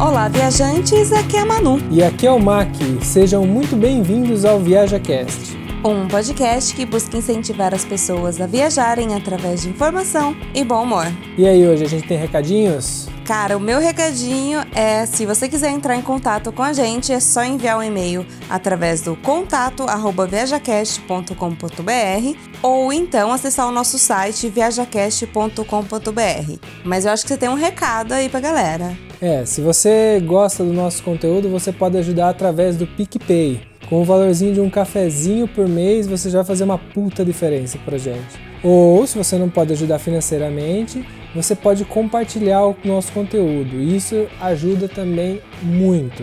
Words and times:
Olá, 0.00 0.28
viajantes, 0.28 1.12
aqui 1.12 1.36
é 1.36 1.40
a 1.40 1.44
Manu. 1.44 1.78
E 1.90 2.02
aqui 2.02 2.26
é 2.26 2.30
o 2.30 2.40
Mac. 2.40 2.74
Sejam 3.02 3.44
muito 3.46 3.76
bem-vindos 3.76 4.46
ao 4.46 4.58
ViajaCast. 4.58 5.59
Um 5.82 6.06
podcast 6.08 6.74
que 6.74 6.84
busca 6.84 7.16
incentivar 7.16 7.74
as 7.74 7.86
pessoas 7.86 8.38
a 8.38 8.46
viajarem 8.46 9.14
através 9.14 9.62
de 9.62 9.70
informação 9.70 10.36
e 10.54 10.62
bom 10.62 10.82
humor. 10.82 11.06
E 11.38 11.48
aí, 11.48 11.66
hoje 11.66 11.86
a 11.86 11.88
gente 11.88 12.06
tem 12.06 12.18
recadinhos? 12.18 13.08
Cara, 13.24 13.56
o 13.56 13.60
meu 13.60 13.80
recadinho 13.80 14.60
é: 14.74 15.06
se 15.06 15.24
você 15.24 15.48
quiser 15.48 15.70
entrar 15.70 15.96
em 15.96 16.02
contato 16.02 16.52
com 16.52 16.62
a 16.62 16.74
gente, 16.74 17.10
é 17.10 17.18
só 17.18 17.42
enviar 17.42 17.78
um 17.78 17.82
e-mail 17.82 18.26
através 18.50 19.00
do 19.00 19.16
contato 19.16 19.86
viajacast.com.br 20.28 22.38
ou 22.62 22.92
então 22.92 23.32
acessar 23.32 23.66
o 23.66 23.72
nosso 23.72 23.98
site 23.98 24.50
viajacast.com.br. 24.50 26.58
Mas 26.84 27.06
eu 27.06 27.12
acho 27.12 27.22
que 27.22 27.30
você 27.30 27.38
tem 27.38 27.48
um 27.48 27.54
recado 27.54 28.12
aí 28.12 28.28
pra 28.28 28.40
galera. 28.40 28.94
É, 29.18 29.46
se 29.46 29.62
você 29.62 30.22
gosta 30.26 30.62
do 30.62 30.74
nosso 30.74 31.02
conteúdo, 31.02 31.48
você 31.48 31.72
pode 31.72 31.96
ajudar 31.96 32.28
através 32.28 32.76
do 32.76 32.86
PicPay. 32.86 33.69
Com 33.90 34.02
o 34.02 34.04
valorzinho 34.04 34.54
de 34.54 34.60
um 34.60 34.70
cafezinho 34.70 35.48
por 35.48 35.68
mês, 35.68 36.06
você 36.06 36.30
já 36.30 36.38
vai 36.38 36.46
fazer 36.46 36.62
uma 36.62 36.78
puta 36.78 37.24
diferença 37.24 37.76
pra 37.84 37.98
gente. 37.98 38.38
Ou, 38.62 39.04
se 39.04 39.18
você 39.18 39.36
não 39.36 39.48
pode 39.48 39.72
ajudar 39.72 39.98
financeiramente, 39.98 41.04
você 41.34 41.56
pode 41.56 41.84
compartilhar 41.84 42.64
o 42.64 42.76
nosso 42.84 43.10
conteúdo. 43.10 43.80
Isso 43.80 44.28
ajuda 44.40 44.88
também 44.88 45.40
muito. 45.60 46.22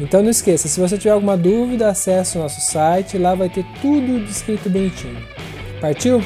Então 0.00 0.22
não 0.22 0.30
esqueça, 0.30 0.68
se 0.68 0.78
você 0.78 0.96
tiver 0.96 1.10
alguma 1.10 1.36
dúvida, 1.36 1.88
acesse 1.88 2.38
o 2.38 2.40
nosso 2.40 2.60
site, 2.60 3.18
lá 3.18 3.34
vai 3.34 3.48
ter 3.48 3.64
tudo 3.82 4.24
descrito 4.24 4.70
bonitinho. 4.70 5.18
Partiu? 5.80 6.22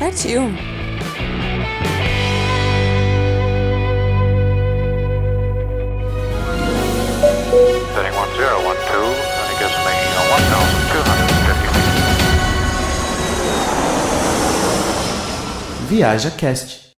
Partiu! 0.00 0.50
Viaja 15.96 16.28
Cast. 16.32 16.90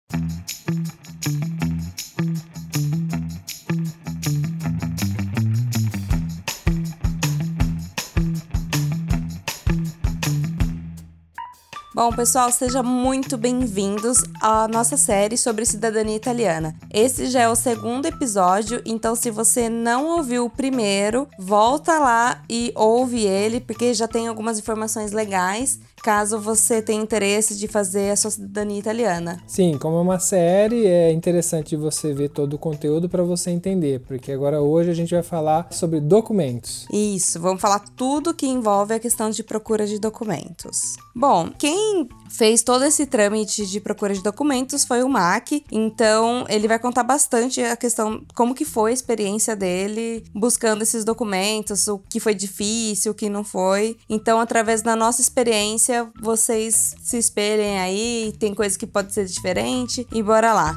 Bom, 11.93 12.13
pessoal, 12.13 12.53
sejam 12.53 12.85
muito 12.85 13.37
bem-vindos 13.37 14.19
à 14.41 14.69
nossa 14.69 14.97
série 14.97 15.37
sobre 15.37 15.67
cidadania 15.67 16.15
italiana. 16.15 16.77
Esse 16.93 17.27
já 17.27 17.41
é 17.41 17.49
o 17.49 17.57
segundo 17.57 18.07
episódio, 18.07 18.81
então 18.87 19.17
se 19.17 19.29
você 19.29 19.69
não 19.69 20.07
ouviu 20.07 20.45
o 20.45 20.51
primeiro, 20.51 21.27
volta 21.37 21.99
lá 21.99 22.45
e 22.49 22.71
ouve 22.77 23.25
ele, 23.25 23.61
porque 23.61 23.93
já 23.93 24.07
tem 24.07 24.29
algumas 24.29 24.57
informações 24.57 25.11
legais 25.11 25.81
caso 26.05 26.39
você 26.39 26.83
tenha 26.83 27.03
interesse 27.03 27.57
de 27.57 27.67
fazer 27.67 28.11
a 28.11 28.17
sua 28.17 28.31
cidadania 28.31 28.79
italiana. 28.79 29.41
Sim, 29.47 29.79
como 29.79 29.97
é 29.97 30.01
uma 30.03 30.19
série, 30.19 30.87
é 30.87 31.11
interessante 31.11 31.75
você 31.77 32.13
ver 32.13 32.29
todo 32.29 32.53
o 32.53 32.59
conteúdo 32.59 33.09
para 33.09 33.23
você 33.23 33.51
entender, 33.51 34.01
porque 34.01 34.31
agora 34.31 34.61
hoje 34.61 34.91
a 34.91 34.95
gente 34.95 35.15
vai 35.15 35.23
falar 35.23 35.67
sobre 35.71 36.01
documentos. 36.01 36.87
Isso, 36.93 37.41
vamos 37.41 37.63
falar 37.63 37.79
tudo 37.97 38.35
que 38.35 38.47
envolve 38.47 38.93
a 38.93 39.01
questão 39.01 39.31
de 39.31 39.43
procura 39.43 39.87
de 39.87 39.99
documentos. 39.99 40.97
Bom, 41.17 41.51
quem 41.59 42.07
fez 42.35 42.63
todo 42.63 42.85
esse 42.85 43.07
trâmite 43.07 43.65
de 43.65 43.81
procura 43.81 44.13
de 44.13 44.23
documentos 44.23 44.85
foi 44.85 45.05
o 45.05 45.09
MAC, 45.09 45.65
então 45.71 46.45
ele 46.49 46.67
vai 46.67 46.79
contar 46.81 47.05
bastante 47.05 47.63
a 47.63 47.77
questão 47.77 48.25
como 48.35 48.55
que 48.55 48.65
foi 48.65 48.91
a 48.91 48.95
experiência 48.95 49.55
dele 49.55 50.25
buscando 50.35 50.83
esses 50.83 51.05
documentos, 51.05 51.87
o 51.87 51.99
que 51.99 52.19
foi 52.19 52.35
difícil, 52.35 53.13
o 53.13 53.15
que 53.15 53.29
não 53.29 53.45
foi. 53.45 53.97
Então, 54.09 54.41
através 54.41 54.83
da 54.83 54.97
nossa 54.97 55.21
experiência, 55.21 56.11
vocês 56.21 56.97
se 57.01 57.17
espelhem 57.17 57.79
aí, 57.79 58.35
tem 58.39 58.53
coisa 58.53 58.77
que 58.77 58.87
pode 58.87 59.15
ser 59.15 59.27
diferente 59.27 60.07
e 60.13 60.23
bora 60.23 60.53
lá. 60.53 60.75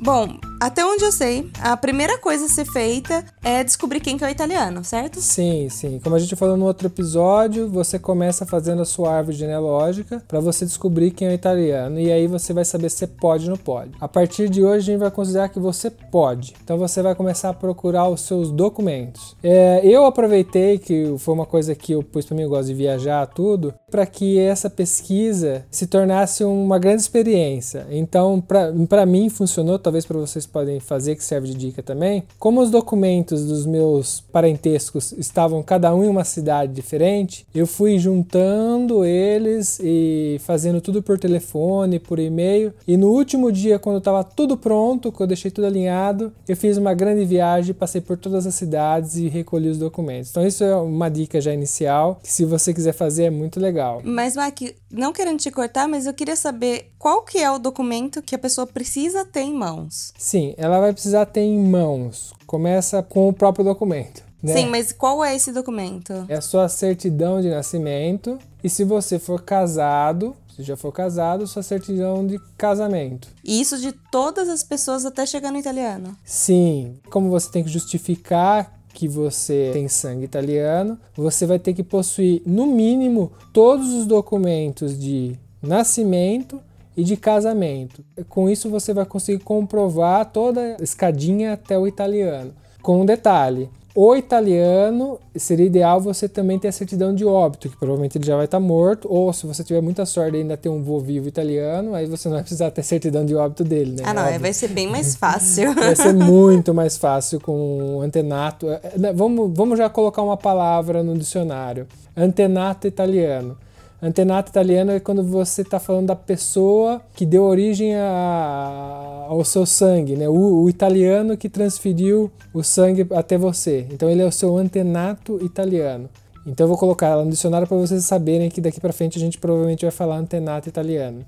Bom, 0.00 0.38
até 0.60 0.84
onde 0.84 1.04
eu 1.04 1.12
sei, 1.12 1.50
a 1.60 1.76
primeira 1.76 2.18
coisa 2.18 2.46
a 2.46 2.48
ser 2.48 2.64
feita 2.64 3.24
é 3.44 3.62
descobrir 3.62 4.00
quem 4.00 4.16
que 4.16 4.24
é 4.24 4.28
o 4.28 4.30
italiano, 4.30 4.82
certo? 4.84 5.20
Sim, 5.20 5.68
sim. 5.68 6.00
Como 6.02 6.14
a 6.14 6.18
gente 6.18 6.34
falou 6.36 6.56
no 6.56 6.64
outro 6.64 6.86
episódio, 6.86 7.68
você 7.68 7.98
começa 7.98 8.46
fazendo 8.46 8.82
a 8.82 8.84
sua 8.84 9.14
árvore 9.14 9.36
genealógica 9.36 10.22
para 10.26 10.40
você 10.40 10.64
descobrir 10.64 11.10
quem 11.10 11.28
é 11.28 11.30
o 11.30 11.34
italiano 11.34 12.00
e 12.00 12.10
aí 12.10 12.26
você 12.26 12.52
vai 12.52 12.64
saber 12.64 12.90
se 12.90 13.06
pode 13.06 13.44
ou 13.44 13.50
não 13.50 13.56
pode. 13.56 13.92
A 14.00 14.08
partir 14.08 14.48
de 14.48 14.64
hoje 14.64 14.76
a 14.76 14.92
gente 14.92 15.00
vai 15.00 15.10
considerar 15.10 15.48
que 15.48 15.60
você 15.60 15.90
pode. 15.90 16.54
Então 16.62 16.78
você 16.78 17.02
vai 17.02 17.14
começar 17.14 17.50
a 17.50 17.54
procurar 17.54 18.08
os 18.08 18.22
seus 18.22 18.50
documentos. 18.50 19.36
É, 19.42 19.80
eu 19.84 20.04
aproveitei 20.04 20.78
que 20.78 21.14
foi 21.18 21.34
uma 21.34 21.46
coisa 21.46 21.74
que 21.74 21.92
eu 21.92 22.02
pus 22.02 22.24
para 22.24 22.36
mim, 22.36 22.42
eu 22.42 22.48
gosto 22.48 22.68
de 22.68 22.74
viajar 22.74 23.26
tudo, 23.26 23.74
para 23.90 24.04
que 24.04 24.38
essa 24.38 24.68
pesquisa 24.68 25.64
se 25.70 25.86
tornasse 25.86 26.42
uma 26.42 26.76
grande 26.76 27.02
experiência. 27.02 27.86
Então, 27.88 28.42
para 28.88 29.06
mim 29.06 29.28
funcionou, 29.28 29.78
talvez 29.78 30.04
para 30.04 30.18
vocês 30.18 30.44
podem 30.44 30.80
fazer, 30.80 31.14
que 31.14 31.22
serve 31.22 31.48
de 31.48 31.54
dica 31.54 31.82
também. 31.84 32.24
Como 32.36 32.60
os 32.60 32.68
documentos 32.68 33.46
dos 33.46 33.64
meus 33.64 34.20
parentescos 34.32 35.12
estavam 35.12 35.62
cada 35.62 35.94
um 35.94 36.02
em 36.02 36.08
uma 36.08 36.24
cidade 36.24 36.72
diferente, 36.72 37.46
eu 37.54 37.64
fui 37.64 37.96
juntando 37.96 39.04
eles 39.04 39.78
e 39.80 40.36
fazendo 40.40 40.80
tudo 40.80 41.00
por 41.00 41.16
telefone, 41.16 42.00
por 42.00 42.18
e-mail. 42.18 42.74
E 42.88 42.96
no 42.96 43.10
último 43.10 43.52
dia, 43.52 43.78
quando 43.78 43.98
estava 43.98 44.24
tudo 44.24 44.56
pronto, 44.56 45.12
quando 45.12 45.22
eu 45.22 45.36
deixei 45.36 45.50
tudo 45.50 45.68
alinhado, 45.68 46.32
eu 46.48 46.56
fiz 46.56 46.76
uma 46.76 46.92
grande 46.92 47.24
viagem, 47.24 47.72
passei 47.72 48.00
por 48.00 48.16
todas 48.16 48.48
as 48.48 48.54
cidades 48.56 49.16
e 49.16 49.28
recolhi 49.28 49.68
os 49.68 49.78
documentos. 49.78 50.30
Então, 50.30 50.44
isso 50.44 50.64
é 50.64 50.74
uma 50.74 51.08
dica 51.08 51.40
já 51.40 51.54
inicial, 51.54 52.18
que 52.20 52.32
se 52.32 52.44
você 52.44 52.74
quiser 52.74 52.92
fazer 52.92 53.24
é 53.24 53.30
muito 53.30 53.60
legal. 53.60 53.76
Mas, 54.04 54.36
Mac, 54.36 54.60
não 54.90 55.12
querendo 55.12 55.38
te 55.38 55.50
cortar, 55.50 55.88
mas 55.88 56.06
eu 56.06 56.14
queria 56.14 56.36
saber 56.36 56.92
qual 56.98 57.22
que 57.22 57.38
é 57.38 57.50
o 57.50 57.58
documento 57.58 58.22
que 58.22 58.34
a 58.34 58.38
pessoa 58.38 58.66
precisa 58.66 59.24
ter 59.24 59.42
em 59.42 59.54
mãos. 59.54 60.12
Sim, 60.18 60.54
ela 60.56 60.80
vai 60.80 60.92
precisar 60.92 61.26
ter 61.26 61.42
em 61.42 61.58
mãos. 61.58 62.32
Começa 62.46 63.02
com 63.02 63.28
o 63.28 63.32
próprio 63.32 63.64
documento. 63.64 64.24
Né? 64.42 64.54
Sim, 64.54 64.66
mas 64.66 64.92
qual 64.92 65.24
é 65.24 65.34
esse 65.34 65.52
documento? 65.52 66.12
É 66.28 66.36
a 66.36 66.40
sua 66.40 66.68
certidão 66.68 67.40
de 67.40 67.48
nascimento. 67.48 68.38
E 68.62 68.68
se 68.68 68.84
você 68.84 69.18
for 69.18 69.42
casado, 69.42 70.36
se 70.54 70.62
já 70.62 70.76
for 70.76 70.92
casado, 70.92 71.46
sua 71.46 71.62
certidão 71.62 72.26
de 72.26 72.38
casamento. 72.56 73.28
E 73.44 73.60
isso 73.60 73.78
de 73.78 73.92
todas 73.92 74.48
as 74.48 74.62
pessoas 74.62 75.04
até 75.04 75.26
chegar 75.26 75.50
no 75.50 75.58
italiano? 75.58 76.16
Sim. 76.24 76.96
Como 77.10 77.28
você 77.28 77.50
tem 77.50 77.62
que 77.64 77.70
justificar 77.70 78.75
que 78.96 79.06
você 79.06 79.68
tem 79.74 79.88
sangue 79.88 80.24
italiano, 80.24 80.98
você 81.14 81.44
vai 81.44 81.58
ter 81.58 81.74
que 81.74 81.82
possuir, 81.82 82.40
no 82.46 82.66
mínimo, 82.66 83.30
todos 83.52 83.92
os 83.92 84.06
documentos 84.06 84.98
de 84.98 85.36
nascimento 85.60 86.58
e 86.96 87.04
de 87.04 87.14
casamento. 87.14 88.02
Com 88.26 88.48
isso 88.48 88.70
você 88.70 88.94
vai 88.94 89.04
conseguir 89.04 89.44
comprovar 89.44 90.24
toda 90.32 90.78
a 90.80 90.82
escadinha 90.82 91.52
até 91.52 91.78
o 91.78 91.86
italiano. 91.86 92.54
Com 92.80 93.02
um 93.02 93.04
detalhe, 93.04 93.68
o 93.96 94.14
italiano 94.14 95.18
seria 95.34 95.64
ideal 95.64 95.98
você 95.98 96.28
também 96.28 96.58
ter 96.58 96.68
a 96.68 96.72
certidão 96.72 97.14
de 97.14 97.24
óbito, 97.24 97.70
que 97.70 97.76
provavelmente 97.78 98.18
ele 98.18 98.26
já 98.26 98.36
vai 98.36 98.44
estar 98.44 98.60
morto, 98.60 99.08
ou 99.10 99.32
se 99.32 99.46
você 99.46 99.64
tiver 99.64 99.80
muita 99.80 100.04
sorte 100.04 100.36
ainda 100.36 100.54
ter 100.54 100.68
um 100.68 100.82
vô 100.82 101.00
vivo 101.00 101.26
italiano, 101.26 101.94
aí 101.94 102.04
você 102.04 102.28
não 102.28 102.34
vai 102.34 102.42
precisar 102.42 102.70
ter 102.70 102.82
certidão 102.82 103.24
de 103.24 103.34
óbito 103.34 103.64
dele, 103.64 103.92
né? 103.92 104.02
Ah, 104.04 104.12
não, 104.12 104.24
Óbvio. 104.24 104.40
vai 104.40 104.52
ser 104.52 104.68
bem 104.68 104.86
mais 104.86 105.16
fácil. 105.16 105.72
vai 105.74 105.96
ser 105.96 106.12
muito 106.12 106.74
mais 106.74 106.98
fácil 106.98 107.40
com 107.40 108.02
antenato. 108.02 108.66
Vamos, 109.14 109.50
vamos 109.54 109.78
já 109.78 109.88
colocar 109.88 110.20
uma 110.20 110.36
palavra 110.36 111.02
no 111.02 111.16
dicionário: 111.16 111.86
antenato 112.14 112.86
italiano. 112.86 113.56
Antenato 114.00 114.50
italiano 114.50 114.92
é 114.92 115.00
quando 115.00 115.22
você 115.22 115.62
está 115.62 115.80
falando 115.80 116.08
da 116.08 116.16
pessoa 116.16 117.00
que 117.14 117.24
deu 117.24 117.44
origem 117.44 117.94
a, 117.96 119.24
ao 119.26 119.42
seu 119.42 119.64
sangue, 119.64 120.16
né? 120.16 120.28
O, 120.28 120.64
o, 120.64 120.68
italiano 120.68 121.36
que 121.36 121.48
transferiu 121.48 122.30
o 122.52 122.62
sangue 122.62 123.06
até 123.14 123.38
você. 123.38 123.86
Então 123.90 124.10
ele 124.10 124.20
é 124.20 124.26
o 124.26 124.32
seu 124.32 124.56
antenato 124.56 125.42
italiano. 125.42 126.10
Então 126.46 126.64
eu 126.64 126.68
vou 126.68 126.76
colocar 126.76 127.06
ela 127.06 127.24
no 127.24 127.30
dicionário 127.30 127.66
para 127.66 127.76
vocês 127.76 128.04
saberem 128.04 128.50
que 128.50 128.60
daqui 128.60 128.80
para 128.80 128.92
frente 128.92 129.16
a 129.16 129.20
gente 129.20 129.38
provavelmente 129.38 129.84
vai 129.84 129.90
falar 129.90 130.18
antenato 130.18 130.68
italiano. 130.68 131.24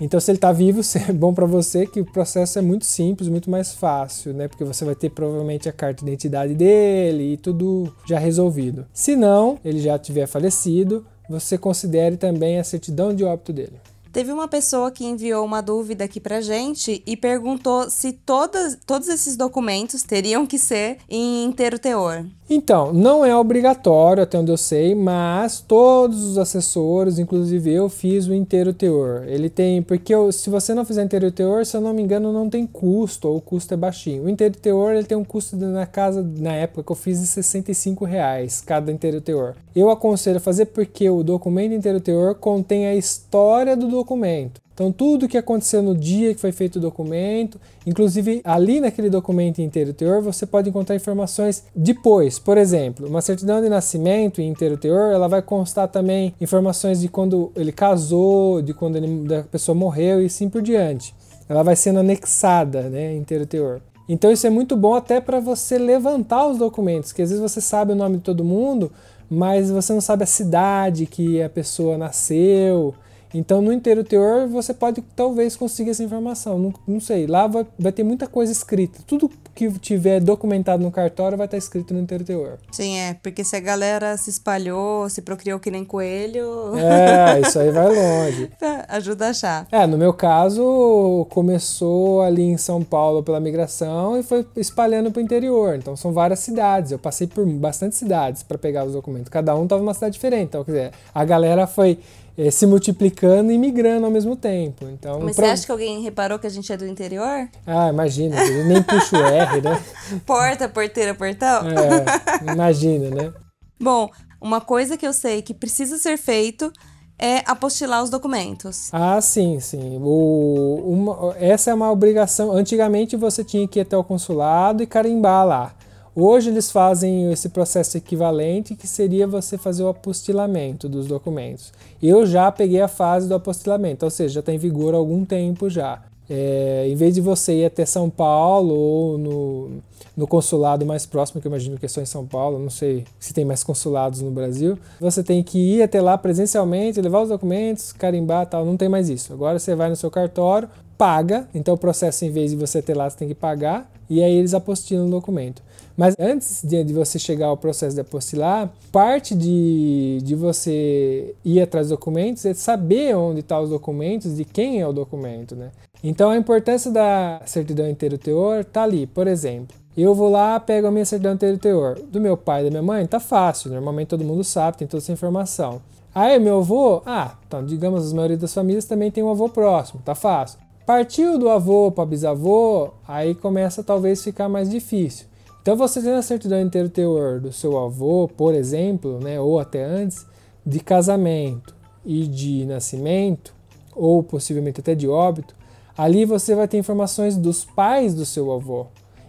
Então 0.00 0.18
se 0.18 0.30
ele 0.30 0.38
está 0.38 0.52
vivo, 0.52 0.80
é 1.08 1.12
bom 1.12 1.34
para 1.34 1.46
você 1.46 1.86
que 1.86 2.00
o 2.00 2.04
processo 2.04 2.58
é 2.58 2.62
muito 2.62 2.86
simples, 2.86 3.28
muito 3.28 3.50
mais 3.50 3.72
fácil, 3.72 4.32
né? 4.32 4.48
Porque 4.48 4.64
você 4.64 4.86
vai 4.86 4.94
ter 4.94 5.10
provavelmente 5.10 5.68
a 5.68 5.72
carta 5.72 6.02
de 6.02 6.10
identidade 6.10 6.54
dele 6.54 7.34
e 7.34 7.36
tudo 7.36 7.94
já 8.06 8.18
resolvido. 8.18 8.86
Se 8.92 9.14
não, 9.14 9.58
ele 9.62 9.80
já 9.80 9.98
tiver 9.98 10.26
falecido, 10.26 11.04
você 11.28 11.58
considere 11.58 12.16
também 12.16 12.58
a 12.58 12.64
certidão 12.64 13.14
de 13.14 13.24
óbito 13.24 13.52
dele. 13.52 13.78
Teve 14.16 14.32
uma 14.32 14.48
pessoa 14.48 14.90
que 14.90 15.04
enviou 15.04 15.44
uma 15.44 15.60
dúvida 15.60 16.04
aqui 16.04 16.18
pra 16.18 16.40
gente 16.40 17.02
e 17.06 17.16
perguntou 17.18 17.90
se 17.90 18.12
todas, 18.12 18.78
todos 18.86 19.08
esses 19.08 19.36
documentos 19.36 20.02
teriam 20.02 20.46
que 20.46 20.58
ser 20.58 20.96
em 21.06 21.44
inteiro 21.44 21.78
teor. 21.78 22.24
Então, 22.48 22.92
não 22.92 23.24
é 23.24 23.36
obrigatório, 23.36 24.22
até 24.22 24.38
onde 24.38 24.52
eu 24.52 24.56
sei, 24.56 24.94
mas 24.94 25.60
todos 25.60 26.22
os 26.22 26.38
assessores, 26.38 27.18
inclusive 27.18 27.72
eu, 27.72 27.88
fiz 27.88 28.28
o 28.28 28.34
inteiro 28.34 28.72
teor. 28.72 29.24
Ele 29.26 29.50
tem, 29.50 29.82
porque 29.82 30.14
eu, 30.14 30.30
se 30.30 30.48
você 30.48 30.72
não 30.72 30.84
fizer 30.84 31.02
inteiro 31.02 31.32
teor, 31.32 31.66
se 31.66 31.76
eu 31.76 31.80
não 31.80 31.92
me 31.92 32.02
engano, 32.02 32.32
não 32.32 32.48
tem 32.48 32.64
custo, 32.64 33.26
ou 33.26 33.38
o 33.38 33.40
custo 33.40 33.74
é 33.74 33.76
baixinho. 33.76 34.24
O 34.24 34.28
inteiro 34.28 34.56
teor, 34.58 34.92
ele 34.92 35.04
tem 35.04 35.18
um 35.18 35.24
custo 35.24 35.56
na 35.56 35.86
casa, 35.86 36.24
na 36.38 36.52
época 36.52 36.84
que 36.84 36.92
eu 36.92 36.96
fiz, 36.96 37.20
de 37.20 37.26
65 37.26 38.04
reais 38.04 38.60
cada 38.60 38.92
inteiro 38.92 39.20
teor. 39.20 39.56
Eu 39.74 39.90
aconselho 39.90 40.36
a 40.36 40.40
fazer 40.40 40.66
porque 40.66 41.10
o 41.10 41.24
documento 41.24 41.74
inteiro 41.74 42.00
teor 42.00 42.36
contém 42.36 42.86
a 42.86 42.94
história 42.94 43.76
do 43.76 43.88
documento. 43.88 44.65
Então, 44.76 44.92
tudo 44.92 45.26
que 45.26 45.38
aconteceu 45.38 45.82
no 45.82 45.96
dia 45.96 46.34
que 46.34 46.40
foi 46.40 46.52
feito 46.52 46.76
o 46.76 46.80
documento, 46.80 47.58
inclusive 47.86 48.42
ali 48.44 48.78
naquele 48.78 49.08
documento 49.08 49.62
inteiro 49.62 49.94
teor, 49.94 50.20
você 50.20 50.44
pode 50.44 50.68
encontrar 50.68 50.94
informações 50.94 51.64
depois. 51.74 52.38
Por 52.38 52.58
exemplo, 52.58 53.08
uma 53.08 53.22
certidão 53.22 53.62
de 53.62 53.70
nascimento 53.70 54.42
em 54.42 54.50
inteiro 54.50 54.76
teor, 54.76 55.14
ela 55.14 55.28
vai 55.28 55.40
constar 55.40 55.88
também 55.88 56.34
informações 56.38 57.00
de 57.00 57.08
quando 57.08 57.50
ele 57.56 57.72
casou, 57.72 58.60
de 58.60 58.74
quando 58.74 58.96
ele, 58.96 59.34
a 59.34 59.44
pessoa 59.44 59.74
morreu 59.74 60.20
e 60.20 60.26
assim 60.26 60.50
por 60.50 60.60
diante. 60.60 61.14
Ela 61.48 61.62
vai 61.62 61.74
sendo 61.74 62.00
anexada, 62.00 62.82
né, 62.90 63.16
inteiro 63.16 63.46
teor. 63.46 63.80
Então 64.06 64.30
isso 64.30 64.46
é 64.46 64.50
muito 64.50 64.76
bom 64.76 64.94
até 64.94 65.22
para 65.22 65.40
você 65.40 65.78
levantar 65.78 66.46
os 66.48 66.58
documentos, 66.58 67.14
que 67.14 67.22
às 67.22 67.30
vezes 67.30 67.42
você 67.42 67.62
sabe 67.62 67.92
o 67.92 67.96
nome 67.96 68.18
de 68.18 68.24
todo 68.24 68.44
mundo, 68.44 68.92
mas 69.30 69.70
você 69.70 69.94
não 69.94 70.02
sabe 70.02 70.24
a 70.24 70.26
cidade 70.26 71.06
que 71.06 71.42
a 71.42 71.48
pessoa 71.48 71.96
nasceu, 71.96 72.94
então, 73.38 73.60
no 73.60 73.72
inteiro 73.72 74.04
teor, 74.04 74.46
você 74.46 74.72
pode 74.72 75.02
talvez 75.14 75.56
conseguir 75.56 75.90
essa 75.90 76.02
informação. 76.02 76.58
Não, 76.58 76.74
não 76.86 77.00
sei. 77.00 77.26
Lá 77.26 77.46
vai, 77.46 77.66
vai, 77.78 77.92
ter 77.92 78.02
muita 78.02 78.26
coisa 78.26 78.52
escrita. 78.52 79.00
Tudo 79.06 79.30
que 79.54 79.70
tiver 79.78 80.20
documentado 80.20 80.82
no 80.82 80.90
cartório 80.90 81.36
vai 81.36 81.46
estar 81.46 81.56
escrito 81.56 81.94
no 81.94 82.00
inteiro 82.00 82.24
teor. 82.24 82.58
Sim, 82.70 82.98
é. 82.98 83.14
Porque 83.14 83.44
se 83.44 83.56
a 83.56 83.60
galera 83.60 84.16
se 84.16 84.30
espalhou, 84.30 85.08
se 85.08 85.22
procriou 85.22 85.58
que 85.58 85.70
nem 85.70 85.84
coelho. 85.84 86.76
É, 86.76 87.40
isso 87.46 87.58
aí 87.58 87.70
vai 87.70 87.88
longe. 87.88 88.50
Ajuda 88.88 89.26
a 89.26 89.30
achar. 89.30 89.66
É, 89.70 89.86
no 89.86 89.98
meu 89.98 90.12
caso, 90.12 91.26
começou 91.30 92.22
ali 92.22 92.42
em 92.42 92.56
São 92.56 92.82
Paulo 92.82 93.22
pela 93.22 93.40
migração 93.40 94.18
e 94.18 94.22
foi 94.22 94.46
espalhando 94.56 95.10
para 95.10 95.20
o 95.20 95.22
interior. 95.22 95.76
Então, 95.76 95.96
são 95.96 96.12
várias 96.12 96.40
cidades. 96.40 96.92
Eu 96.92 96.98
passei 96.98 97.26
por 97.26 97.46
bastante 97.46 97.96
cidades 97.96 98.42
para 98.42 98.58
pegar 98.58 98.84
os 98.84 98.92
documentos. 98.92 99.28
Cada 99.28 99.54
um 99.54 99.64
estava 99.64 99.82
numa 99.82 99.94
cidade 99.94 100.14
diferente. 100.14 100.44
Então, 100.44 100.64
quer 100.64 100.72
dizer, 100.72 100.92
a 101.14 101.24
galera 101.24 101.66
foi 101.66 101.98
é, 102.36 102.50
se 102.50 102.66
multiplicando 102.66 103.50
e 103.50 103.58
migrando 103.58 104.06
ao 104.06 104.12
mesmo 104.12 104.36
tempo. 104.36 104.86
Então, 104.88 105.20
Mas 105.20 105.36
pra... 105.36 105.46
você 105.46 105.52
acha 105.52 105.66
que 105.66 105.72
alguém 105.72 106.02
reparou 106.02 106.38
que 106.38 106.46
a 106.46 106.50
gente 106.50 106.72
é 106.72 106.76
do 106.76 106.86
interior? 106.86 107.48
Ah, 107.66 107.88
imagina, 107.88 108.36
nem 108.64 108.82
puxa 108.82 109.18
o 109.18 109.24
R, 109.24 109.60
né? 109.60 109.82
Porta, 110.26 110.68
porteira, 110.68 111.14
portão? 111.14 111.62
É, 111.68 112.52
imagina, 112.52 113.10
né? 113.10 113.32
Bom, 113.80 114.10
uma 114.40 114.60
coisa 114.60 114.96
que 114.96 115.06
eu 115.06 115.12
sei 115.12 115.42
que 115.42 115.54
precisa 115.54 115.96
ser 115.98 116.16
feito 116.16 116.72
é 117.18 117.42
apostilar 117.46 118.02
os 118.02 118.10
documentos. 118.10 118.90
Ah, 118.92 119.20
sim, 119.20 119.58
sim. 119.60 119.98
O, 120.02 120.82
uma, 120.86 121.34
essa 121.38 121.70
é 121.70 121.74
uma 121.74 121.90
obrigação. 121.90 122.52
Antigamente 122.52 123.16
você 123.16 123.42
tinha 123.42 123.66
que 123.66 123.78
ir 123.78 123.82
até 123.82 123.96
o 123.96 124.04
consulado 124.04 124.82
e 124.82 124.86
carimbar 124.86 125.46
lá. 125.46 125.74
Hoje 126.18 126.48
eles 126.48 126.70
fazem 126.70 127.30
esse 127.30 127.50
processo 127.50 127.98
equivalente, 127.98 128.74
que 128.74 128.86
seria 128.86 129.26
você 129.26 129.58
fazer 129.58 129.82
o 129.82 129.88
apostilamento 129.88 130.88
dos 130.88 131.06
documentos. 131.06 131.74
Eu 132.02 132.24
já 132.24 132.50
peguei 132.50 132.80
a 132.80 132.88
fase 132.88 133.28
do 133.28 133.34
apostilamento, 133.34 134.06
ou 134.06 134.10
seja, 134.10 134.36
já 134.36 134.40
está 134.40 134.50
em 134.50 134.56
vigor 134.56 134.94
há 134.94 134.96
algum 134.96 135.26
tempo 135.26 135.68
já. 135.68 136.02
É, 136.28 136.86
em 136.88 136.94
vez 136.94 137.14
de 137.14 137.20
você 137.20 137.60
ir 137.60 137.64
até 137.66 137.84
São 137.84 138.08
Paulo 138.08 138.74
ou 138.74 139.18
no, 139.18 139.70
no 140.16 140.26
consulado 140.26 140.86
mais 140.86 141.04
próximo, 141.04 141.38
que 141.38 141.46
eu 141.46 141.50
imagino 141.50 141.76
que 141.76 141.84
é 141.84 141.88
só 141.88 142.00
em 142.00 142.06
São 142.06 142.26
Paulo, 142.26 142.58
não 142.58 142.70
sei 142.70 143.04
se 143.20 143.34
tem 143.34 143.44
mais 143.44 143.62
consulados 143.62 144.22
no 144.22 144.30
Brasil, 144.30 144.78
você 144.98 145.22
tem 145.22 145.42
que 145.42 145.58
ir 145.58 145.82
até 145.82 146.00
lá 146.00 146.16
presencialmente, 146.16 146.98
levar 146.98 147.20
os 147.20 147.28
documentos, 147.28 147.92
carimbar 147.92 148.46
tal, 148.46 148.64
não 148.64 148.78
tem 148.78 148.88
mais 148.88 149.10
isso. 149.10 149.34
Agora 149.34 149.58
você 149.58 149.74
vai 149.74 149.90
no 149.90 149.96
seu 149.96 150.10
cartório, 150.10 150.66
paga, 150.96 151.48
então 151.54 151.74
o 151.74 151.78
processo 151.78 152.24
em 152.24 152.30
vez 152.30 152.50
de 152.50 152.56
você 152.56 152.80
ter 152.80 152.94
lá, 152.94 153.08
você 153.08 153.16
tem 153.16 153.28
que 153.28 153.34
pagar, 153.34 153.90
e 154.08 154.22
aí 154.22 154.34
eles 154.34 154.54
apostilam 154.54 155.06
o 155.06 155.10
documento. 155.10 155.62
Mas 155.96 156.14
antes 156.18 156.62
de, 156.62 156.84
de, 156.84 156.92
você 156.92 157.18
chegar 157.18 157.46
ao 157.46 157.56
processo 157.56 157.94
de 157.94 158.00
apostilar, 158.00 158.70
parte 158.92 159.34
de, 159.34 160.18
de 160.22 160.34
você 160.34 161.34
ir 161.42 161.60
atrás 161.60 161.88
dos 161.88 161.96
documentos 161.96 162.44
é 162.44 162.52
saber 162.52 163.16
onde 163.16 163.40
estão 163.40 163.58
tá 163.58 163.62
os 163.64 163.70
documentos, 163.70 164.36
de 164.36 164.44
quem 164.44 164.80
é 164.80 164.86
o 164.86 164.92
documento, 164.92 165.56
né? 165.56 165.70
Então 166.04 166.30
a 166.30 166.36
importância 166.36 166.90
da 166.90 167.40
certidão 167.46 167.88
inteiro 167.88 168.18
teor 168.18 168.64
tá 168.64 168.82
ali, 168.82 169.06
por 169.06 169.26
exemplo. 169.26 169.74
Eu 169.96 170.14
vou 170.14 170.30
lá, 170.30 170.60
pego 170.60 170.86
a 170.86 170.90
minha 170.90 171.06
certidão 171.06 171.32
inteiro 171.32 171.56
teor. 171.56 171.98
Do 171.98 172.20
meu 172.20 172.36
pai 172.36 172.60
e 172.60 172.64
da 172.64 172.70
minha 172.70 172.82
mãe, 172.82 173.06
tá 173.06 173.18
fácil, 173.18 173.70
normalmente 173.70 174.08
todo 174.08 174.22
mundo 174.22 174.44
sabe, 174.44 174.76
tem 174.76 174.86
toda 174.86 175.02
essa 175.02 175.12
informação. 175.12 175.80
Aí 176.14 176.38
meu 176.38 176.58
avô, 176.58 177.02
ah, 177.06 177.36
então 177.46 177.64
digamos, 177.64 178.12
a 178.12 178.14
maioria 178.14 178.36
das 178.36 178.52
famílias 178.52 178.84
também 178.84 179.10
tem 179.10 179.24
um 179.24 179.30
avô 179.30 179.48
próximo, 179.48 180.00
tá 180.04 180.14
fácil. 180.14 180.58
Partiu 180.86 181.36
do 181.36 181.50
avô 181.50 181.90
para 181.90 182.06
bisavô, 182.06 182.90
aí 183.08 183.34
começa 183.34 183.82
talvez 183.82 184.22
ficar 184.22 184.48
mais 184.48 184.70
difícil. 184.70 185.26
Então 185.60 185.74
você 185.76 186.00
tem 186.00 186.12
a 186.12 186.22
certidão 186.22 186.60
inteiro 186.60 186.88
teor 186.88 187.40
do 187.40 187.52
seu 187.52 187.76
avô, 187.76 188.28
por 188.28 188.54
exemplo, 188.54 189.18
né, 189.18 189.40
ou 189.40 189.58
até 189.58 189.82
antes, 189.82 190.24
de 190.64 190.78
casamento 190.78 191.74
e 192.04 192.24
de 192.24 192.64
nascimento, 192.66 193.52
ou 193.96 194.22
possivelmente 194.22 194.78
até 194.78 194.94
de 194.94 195.08
óbito, 195.08 195.56
ali 195.98 196.24
você 196.24 196.54
vai 196.54 196.68
ter 196.68 196.78
informações 196.78 197.36
dos 197.36 197.64
pais 197.64 198.14
do 198.14 198.24
seu 198.24 198.52
avô. 198.52 198.86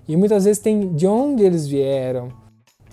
E 0.07 0.15
muitas 0.15 0.45
vezes 0.45 0.61
tem 0.61 0.93
de 0.93 1.07
onde 1.07 1.41
eles 1.41 1.65
vieram. 1.65 2.31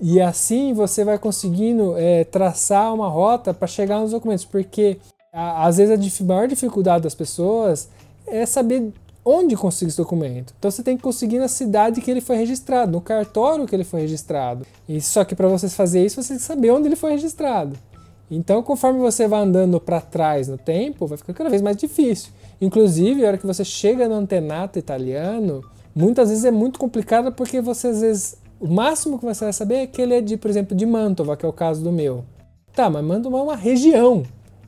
E 0.00 0.22
assim 0.22 0.72
você 0.72 1.05
vai 1.05 1.19
conseguindo 1.19 1.99
é, 1.99 2.25
traçar 2.25 2.94
uma 2.94 3.08
rota 3.11 3.52
para 3.52 3.69
chegar 3.69 4.00
nos 4.00 4.12
documentos, 4.12 4.46
porque 4.46 4.96
a, 5.31 5.66
às 5.66 5.76
vezes 5.76 6.20
a 6.20 6.25
maior 6.25 6.49
dificuldade 6.49 7.05
das 7.05 7.14
pessoas 7.14 7.90
é 8.26 8.44
saber 8.47 8.93
onde 9.25 9.56
conseguir 9.56 9.88
esse 9.88 9.97
documento. 9.97 10.55
Então 10.59 10.71
você 10.71 10.82
tem 10.82 10.97
que 10.97 11.03
conseguir 11.03 11.38
na 11.38 11.49
cidade 11.49 12.00
que 12.00 12.11
ele 12.11 12.21
foi 12.21 12.37
registrado, 12.37 12.93
no 12.93 13.00
cartório 13.00 13.67
que 13.67 13.75
ele 13.75 13.85
foi 13.85 14.03
registrado. 14.03 14.67
E 14.88 15.00
só 15.00 15.25
que 15.25 15.35
para 15.35 15.49
você 15.49 15.69
fazer 15.69 16.05
isso, 16.05 16.23
você 16.23 16.31
tem 16.31 16.37
que 16.37 16.43
saber 16.43 16.71
onde 16.71 16.88
ele 16.88 16.97
foi 16.97 17.12
registrado. 17.12 17.76
Então, 18.31 18.62
conforme 18.62 18.99
você 18.99 19.29
vai 19.29 19.41
andando 19.41 19.81
para 19.81 20.00
trás 20.00 20.49
no 20.49 20.59
tempo, 20.59 21.06
vai 21.06 21.19
ficando 21.19 21.37
cada 21.37 21.50
vez 21.50 21.62
mais 21.62 21.76
difícil. 21.76 22.32
Inclusive, 22.61 23.25
a 23.25 23.29
hora 23.29 23.38
que 23.38 23.47
você 23.47 23.65
chega 23.65 24.09
no 24.09 24.15
antenato 24.15 24.79
italiano, 24.79 25.62
muitas 25.94 26.31
vezes 26.31 26.44
é 26.44 26.50
muito 26.50 26.79
complicado 26.79 27.32
porque 27.32 27.61
você 27.61 27.88
às 27.88 28.00
vezes 28.00 28.37
o 28.61 28.69
máximo 28.69 29.19
que 29.19 29.25
você 29.25 29.44
vai 29.44 29.53
saber 29.53 29.75
é 29.76 29.87
que 29.87 30.00
ele 30.00 30.15
é 30.15 30.21
de, 30.21 30.37
por 30.37 30.50
exemplo, 30.50 30.76
de 30.76 30.87
Mantova, 30.87 31.37
que 31.37 31.44
é 31.44 31.49
o 31.49 31.53
caso 31.53 31.82
do 31.82 31.93
meu. 31.93 32.25
Tá, 32.73 32.88
mas 32.88 33.05
Mantova 33.05 33.38
é 33.38 33.43
uma 33.43 33.56
região. 33.56 34.23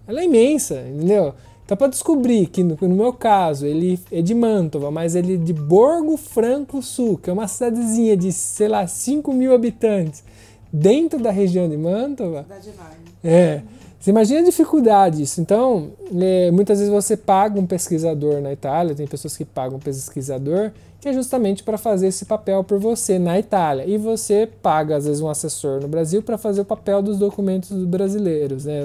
Ela 0.07 0.21
é 0.21 0.25
imensa, 0.25 0.81
entendeu? 0.81 1.35
Então, 1.67 1.77
para 1.77 1.89
descobrir 1.89 2.47
que, 2.47 2.63
no, 2.63 2.79
no, 2.81 2.95
meu 2.95 3.13
caso, 3.13 3.67
ele 3.67 3.99
é 4.13 4.23
de 4.23 4.33
Mantova, 4.37 4.89
mas 4.89 5.17
ele 5.17 5.35
é 5.35 5.37
de 5.37 5.53
Borgo 5.53 6.17
Franco 6.17 6.81
Sul, 6.81 7.19
que 7.19 7.29
é 7.29 7.33
uma 7.33 7.49
cidadezinha 7.49 8.17
de, 8.17 8.33
sei 8.33 8.69
lá, 8.69 8.87
5 8.87 9.33
mil 9.33 9.53
habitantes, 9.53 10.23
dentro 10.73 11.19
da 11.19 11.33
região 11.33 11.69
de 11.69 11.77
Mantova. 11.77 12.47
É. 13.25 13.63
Você 13.99 14.11
imagina 14.11 14.39
a 14.39 14.45
dificuldade 14.45 15.17
disso. 15.17 15.41
Então, 15.41 15.91
é, 16.23 16.53
muitas 16.53 16.79
vezes 16.79 16.93
você 16.93 17.17
paga 17.17 17.59
um 17.59 17.67
pesquisador 17.67 18.41
na 18.41 18.53
Itália, 18.53 18.95
tem 18.95 19.05
pessoas 19.05 19.37
que 19.37 19.45
pagam 19.45 19.79
um 19.79 19.81
pesquisador, 19.81 20.71
que 21.01 21.09
é 21.09 21.13
justamente 21.13 21.65
para 21.65 21.77
fazer 21.77 22.07
esse 22.07 22.27
papel 22.27 22.63
por 22.63 22.79
você 22.79 23.19
na 23.19 23.37
Itália. 23.41 23.85
E 23.85 23.99
você 23.99 24.49
paga, 24.63 24.95
às 24.95 25.07
vezes, 25.07 25.21
um 25.21 25.29
assessor 25.29 25.81
no 25.81 25.89
Brasil 25.89 26.23
para 26.23 26.39
fazer 26.39 26.61
o 26.61 26.65
papel 26.65 27.03
dos 27.03 27.19
documentos 27.19 27.73
brasileiros, 27.85 28.67
né, 28.67 28.83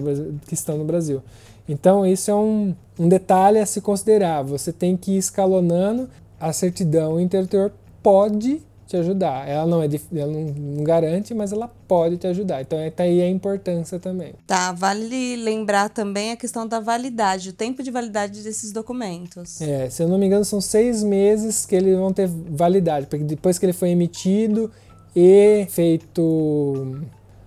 que 0.48 0.56
estão 0.56 0.80
no 0.80 0.86
Brasil. 0.86 1.22
Então, 1.68 2.06
isso 2.06 2.30
é 2.32 2.36
um, 2.36 2.76
um 3.00 3.08
detalhe 3.08 3.60
a 3.60 3.66
se 3.66 3.82
considerar. 3.82 4.44
Você 4.44 4.72
tem 4.72 4.98
que 4.98 5.14
ir 5.14 5.18
escalonando. 5.18 6.10
A 6.40 6.52
certidão 6.52 7.20
interior 7.20 7.72
pode 8.02 8.62
te 8.92 8.98
ajudar. 8.98 9.48
Ela 9.48 9.66
não 9.66 9.82
é 9.82 9.88
ela 10.14 10.32
não 10.32 10.84
garante, 10.84 11.34
mas 11.34 11.52
ela 11.52 11.70
pode 11.88 12.18
te 12.18 12.28
ajudar. 12.28 12.62
Então 12.62 12.78
tá 12.92 13.04
aí 13.04 13.22
a 13.22 13.30
importância 13.30 13.98
também. 14.00 14.34
Tá, 14.46 14.74
vale 14.74 15.38
lembrar 15.38 15.90
também 15.90 16.32
a 16.32 16.36
questão 16.36 16.68
da 16.68 16.80
validade, 16.80 17.50
o 17.50 17.54
tempo 17.54 17.82
de 17.82 17.90
validade 17.90 18.44
desses 18.44 18.72
documentos. 18.72 19.62
É, 19.62 19.90
se 19.90 20.04
eu 20.04 20.10
não 20.10 20.18
me 20.18 20.26
engano, 20.26 20.44
são 20.44 20.60
seis 20.60 21.04
meses 21.04 21.66
que 21.66 21.76
eles 21.76 21.96
vão 21.98 22.12
ter 22.12 22.28
validade, 22.28 23.08
porque 23.08 23.24
depois 23.24 23.58
que 23.58 23.66
ele 23.66 23.74
foi 23.74 23.90
emitido 23.90 24.70
e 25.16 25.66
feito 25.70 27.02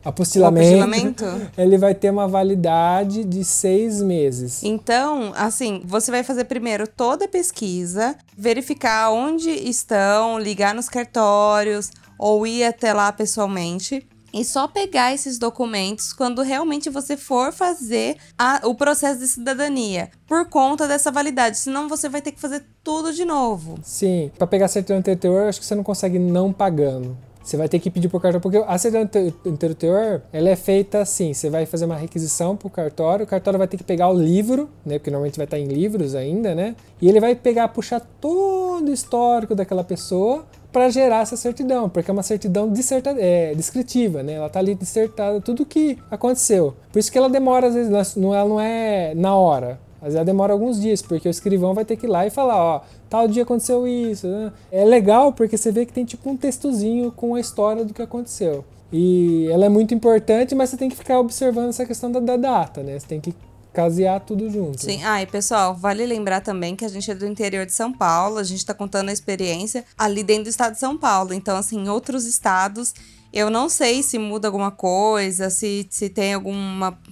apostilamento, 0.04 0.84
apostilamento, 0.84 1.50
ele 1.56 1.78
vai 1.78 1.94
ter 1.94 2.11
uma 2.11 2.28
validade 2.28 3.25
de 3.25 3.44
seis 3.44 4.02
meses. 4.02 4.62
Então, 4.62 5.32
assim, 5.34 5.82
você 5.84 6.11
vai 6.11 6.23
fazer 6.23 6.44
primeiro 6.44 6.87
toda 6.87 7.25
a 7.25 7.28
pesquisa, 7.28 8.16
verificar 8.37 9.11
onde 9.11 9.50
estão, 9.50 10.38
ligar 10.38 10.75
nos 10.75 10.88
cartórios 10.88 11.90
ou 12.18 12.46
ir 12.46 12.64
até 12.64 12.92
lá 12.92 13.11
pessoalmente. 13.12 14.06
E 14.32 14.44
só 14.44 14.66
pegar 14.66 15.14
esses 15.14 15.38
documentos 15.38 16.12
quando 16.12 16.42
realmente 16.42 16.90
você 16.90 17.16
for 17.16 17.52
fazer 17.52 18.16
a, 18.37 18.62
o 18.64 18.75
processo 18.75 19.20
de 19.20 19.28
cidadania, 19.28 20.11
por 20.26 20.49
conta 20.49 20.88
dessa 20.88 21.12
validade. 21.12 21.56
Senão 21.56 21.88
você 21.88 22.08
vai 22.08 22.20
ter 22.20 22.32
que 22.32 22.40
fazer 22.40 22.64
tudo 22.82 23.12
de 23.12 23.25
novo. 23.25 23.78
Sim, 23.84 24.32
para 24.37 24.49
pegar 24.49 24.66
certidão 24.66 24.96
anterior, 24.99 25.46
acho 25.46 25.61
que 25.61 25.66
você 25.66 25.76
não 25.76 25.84
consegue 25.84 26.18
não 26.18 26.52
pagando. 26.52 27.16
Você 27.44 27.56
vai 27.56 27.68
ter 27.68 27.78
que 27.78 27.90
pedir 27.90 28.08
pro 28.08 28.18
cartório, 28.18 28.40
porque 28.40 28.56
a 28.56 28.78
certidão 28.78 29.08
interior, 29.44 30.22
ela 30.32 30.48
é 30.48 30.56
feita 30.56 31.00
assim, 31.00 31.34
você 31.34 31.50
vai 31.50 31.66
fazer 31.66 31.84
uma 31.84 31.96
requisição 31.96 32.56
pro 32.56 32.70
cartório, 32.70 33.24
o 33.24 33.28
cartório 33.28 33.58
vai 33.58 33.68
ter 33.68 33.76
que 33.76 33.84
pegar 33.84 34.08
o 34.08 34.14
livro, 34.14 34.70
né, 34.84 34.98
porque 34.98 35.10
normalmente 35.10 35.36
vai 35.36 35.44
estar 35.44 35.58
em 35.58 35.66
livros 35.66 36.14
ainda, 36.14 36.54
né, 36.54 36.74
e 37.00 37.08
ele 37.08 37.20
vai 37.20 37.34
pegar, 37.34 37.68
puxar 37.68 38.00
todo 38.20 38.88
o 38.88 38.92
histórico 38.92 39.54
daquela 39.54 39.84
pessoa 39.84 40.46
para 40.72 40.88
gerar 40.88 41.20
essa 41.20 41.36
certidão, 41.36 41.88
porque 41.88 42.10
é 42.10 42.12
uma 42.12 42.24
certidão 42.24 42.72
disserta, 42.72 43.14
é, 43.16 43.54
descritiva, 43.54 44.24
né? 44.24 44.32
Ela 44.32 44.48
tá 44.48 44.58
ali 44.58 44.74
dissertada 44.74 45.40
tudo 45.40 45.64
que 45.64 45.96
aconteceu. 46.10 46.74
Por 46.92 46.98
isso 46.98 47.12
que 47.12 47.16
ela 47.16 47.30
demora, 47.30 47.68
às 47.68 47.74
vezes, 47.74 48.16
não, 48.16 48.34
ela 48.34 48.48
não 48.48 48.60
é 48.60 49.14
na 49.14 49.36
hora. 49.36 49.78
Vezes 50.04 50.16
ela 50.16 50.25
demora 50.25 50.52
alguns 50.52 50.80
dias, 50.80 51.02
porque 51.02 51.28
o 51.28 51.30
escrivão 51.30 51.75
vai 51.75 51.84
ter 51.84 51.96
que 51.96 52.06
ir 52.06 52.08
lá 52.08 52.26
e 52.26 52.30
falar, 52.30 52.56
ó, 52.56 52.80
tal 53.08 53.26
dia 53.26 53.42
aconteceu 53.42 53.87
isso. 53.87 54.26
Né? 54.26 54.52
É 54.70 54.84
legal 54.84 55.32
porque 55.32 55.56
você 55.56 55.73
vê 55.73 55.87
que 55.87 55.92
tem 55.92 56.04
tipo 56.04 56.28
um 56.28 56.37
textozinho 56.37 57.11
com 57.11 57.34
a 57.34 57.40
história 57.40 57.84
do 57.84 57.94
que 57.94 58.02
aconteceu. 58.02 58.64
E 58.92 59.49
ela 59.50 59.64
é 59.64 59.68
muito 59.68 59.94
importante, 59.94 60.54
mas 60.54 60.70
você 60.70 60.76
tem 60.76 60.88
que 60.88 60.96
ficar 60.96 61.18
observando 61.18 61.70
essa 61.70 61.84
questão 61.84 62.12
da, 62.12 62.20
da 62.20 62.37
data, 62.37 62.82
né? 62.82 62.99
Você 62.99 63.06
tem 63.06 63.20
que 63.20 63.34
casear 63.73 64.20
tudo 64.20 64.49
junto. 64.49 64.80
Sim. 64.80 65.02
Ah, 65.02 65.20
e 65.20 65.26
pessoal, 65.26 65.75
vale 65.75 66.06
lembrar 66.06 66.40
também 66.40 66.76
que 66.76 66.84
a 66.84 66.88
gente 66.88 67.11
é 67.11 67.14
do 67.14 67.26
interior 67.26 67.66
de 67.66 67.73
São 67.73 67.92
Paulo, 67.92 68.38
a 68.38 68.44
gente 68.44 68.58
está 68.58 68.73
contando 68.73 69.08
a 69.08 69.12
experiência 69.12 69.84
ali 69.99 70.23
dentro 70.23 70.44
do 70.44 70.49
estado 70.50 70.75
de 70.75 70.78
São 70.78 70.96
Paulo. 70.96 71.34
Então, 71.34 71.56
assim, 71.56 71.80
em 71.80 71.88
outros 71.88 72.25
estados, 72.25 72.94
eu 73.35 73.50
não 73.50 73.69
sei 73.69 74.00
se 74.00 74.17
muda 74.17 74.47
alguma 74.47 74.71
coisa, 74.71 75.50
se, 75.50 75.85
se 75.91 76.09
tem 76.09 76.35
algum 76.35 76.55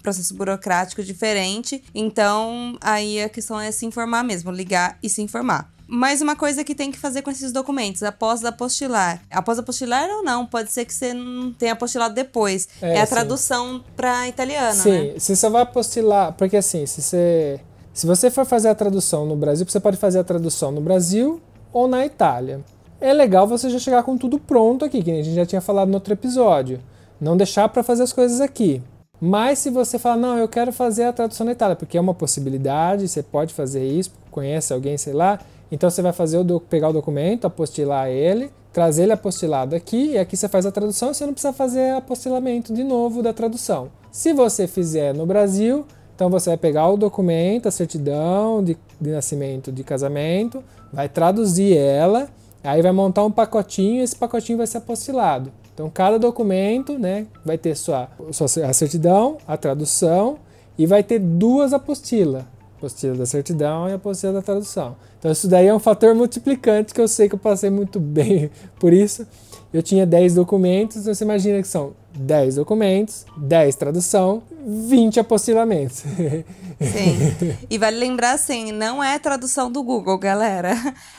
processo 0.01 0.33
burocrático 0.35 1.03
diferente. 1.03 1.83
Então, 1.93 2.79
aí 2.81 3.21
a 3.21 3.29
questão 3.29 3.61
é 3.61 3.73
se 3.73 3.85
informar 3.85 4.23
mesmo, 4.23 4.53
ligar 4.53 4.97
e 5.03 5.11
se 5.11 5.21
informar. 5.21 5.69
Mais 5.89 6.23
uma 6.23 6.37
coisa 6.37 6.63
que 6.63 6.77
tem 6.77 6.93
que 6.93 6.99
fazer 6.99 7.23
com 7.23 7.31
esses 7.31 7.51
documentos, 7.51 8.05
após 8.05 8.45
apostilar. 8.45 9.21
Após 9.29 9.59
apostilar 9.59 10.09
ou 10.09 10.23
não, 10.23 10.47
pode 10.47 10.71
ser 10.71 10.85
que 10.85 10.95
você 10.95 11.13
não 11.13 11.53
tenha 11.53 11.73
apostilado 11.73 12.15
depois. 12.15 12.69
É, 12.81 12.99
é 12.99 13.01
a 13.01 13.05
sim. 13.07 13.13
tradução 13.13 13.85
para 13.97 14.29
italiano, 14.29 14.81
sim, 14.81 15.13
né? 15.13 15.15
se 15.19 15.35
você 15.35 15.51
vai 15.51 15.63
apostilar, 15.63 16.33
porque 16.35 16.57
assim, 16.57 16.87
se 16.87 17.03
você 17.03 17.61
se 17.93 18.07
você 18.07 18.31
for 18.31 18.47
fazer 18.47 18.69
a 18.69 18.75
tradução 18.75 19.27
no 19.27 19.37
Brasil, 19.37 19.67
você 19.69 19.81
pode 19.81 19.97
fazer 19.97 20.21
a 20.21 20.25
tradução 20.25 20.71
no 20.71 20.81
Brasil 20.81 21.43
ou 21.73 21.89
na 21.89 22.07
Itália. 22.07 22.65
É 23.03 23.13
legal 23.13 23.49
você 23.49 23.69
já 23.69 23.81
chegar 23.81 24.05
com 24.05 24.17
tudo 24.17 24.39
pronto 24.39 24.85
aqui, 24.85 25.03
que 25.03 25.11
a 25.11 25.15
gente 25.15 25.35
já 25.35 25.45
tinha 25.45 25.61
falado 25.61 25.89
no 25.89 25.95
outro 25.95 26.13
episódio. 26.13 26.79
Não 27.21 27.37
deixar 27.37 27.69
para 27.69 27.83
fazer 27.83 28.05
as 28.05 28.13
coisas 28.13 28.41
aqui. 28.41 28.81
Mas 29.21 29.59
se 29.59 29.71
você 29.71 29.99
falar, 29.99 30.17
não, 30.17 30.39
eu 30.39 30.47
quero 30.47 30.73
fazer 30.73 31.03
a 31.07 31.13
tradução 31.13 31.45
na 31.45 31.51
Itália, 31.51 31.75
porque 31.75 31.99
é 31.99 32.01
uma 32.01 32.15
possibilidade, 32.15 33.09
você 33.09 33.21
pode 33.21 33.53
fazer 33.55 33.85
isso, 33.85 34.13
conhece 34.31 34.73
alguém, 34.73 34.97
sei 34.97 35.15
lá, 35.15 35.41
então 35.71 35.91
você 35.91 36.01
vai 36.01 36.13
fazer 36.13 36.39
o 36.39 36.61
pegar 36.61 36.91
o 36.91 36.93
documento, 36.93 37.45
apostilar 37.45 38.09
ele, 38.09 38.53
trazer 38.73 39.03
ele 39.03 39.13
apostilado 39.13 39.75
aqui, 39.75 40.11
e 40.13 40.19
aqui 40.19 40.37
você 40.37 40.49
faz 40.49 40.65
a 40.65 40.71
tradução 40.71 41.13
você 41.13 41.27
não 41.27 41.33
precisa 41.33 41.53
fazer 41.53 41.91
apostilamento 41.95 42.73
de 42.73 42.85
novo 42.85 43.21
da 43.21 43.33
tradução. 43.33 43.91
Se 44.13 44.33
você 44.33 44.69
fizer 44.69 45.13
no 45.13 45.27
Brasil, 45.27 45.85
então 46.15 46.31
você 46.31 46.51
vai 46.51 46.57
pegar 46.57 46.89
o 46.89 46.97
documento, 46.97 47.67
a 47.67 47.73
certidão 47.73 48.63
de, 48.63 48.77
de 49.01 49.11
nascimento 49.11 49.73
de 49.73 49.83
casamento, 49.83 50.63
vai 50.93 51.09
traduzir 51.09 51.77
ela, 51.77 52.29
aí 52.69 52.83
vai 52.83 52.93
montar 52.93 53.25
um 53.25 53.31
pacotinho 53.31 54.01
e 54.01 54.05
esse 54.05 54.17
pacotinho 54.17 54.59
vai 54.59 54.67
ser 54.67 54.79
apostilado. 54.79 55.53
Então 55.75 55.91
cada 55.91 56.19
documento 56.19 56.99
né, 56.99 57.27
vai 57.45 57.57
ter 57.57 57.75
sua, 57.75 58.09
sua 58.31 58.47
a 58.67 58.73
certidão, 58.73 59.39
a 59.47 59.57
tradução 59.57 60.39
e 60.79 60.87
vai 60.87 61.03
ter 61.03 61.19
duas 61.19 61.73
apostilas 61.73 62.45
apostila 62.83 63.15
da 63.15 63.27
certidão 63.27 63.89
e 63.89 63.93
apostila 63.93 64.33
da 64.33 64.43
tradução. 64.43 64.97
Então 65.19 65.31
isso 65.31 65.47
daí 65.47 65.69
é 65.69 65.75
um 65.75 65.79
fator 65.79 66.15
multiplicante 66.15 66.93
que 66.93 67.01
eu 67.01 67.07
sei 67.07 67.29
que 67.29 67.35
eu 67.35 67.39
passei 67.39 67.71
muito 67.71 67.99
bem 68.01 68.51
por 68.79 68.93
isso. 68.93 69.27
Eu 69.73 69.83
tinha 69.83 70.05
10 70.05 70.35
documentos, 70.35 70.99
então 70.99 71.15
você 71.15 71.25
imagina 71.25 71.63
que 71.63 71.69
são 71.69 71.95
10 72.15 72.57
documentos, 72.57 73.25
10 73.37 73.77
tradução, 73.77 74.43
20 74.67 75.21
apostilamentos. 75.21 75.99
Sim. 75.99 77.57
E 77.71 77.79
vale 77.79 77.97
lembrar 77.97 78.33
assim, 78.33 78.73
não 78.73 79.03
é 79.03 79.19
tradução 79.19 79.71
do 79.71 79.83
Google, 79.83 80.19
galera. 80.19 80.75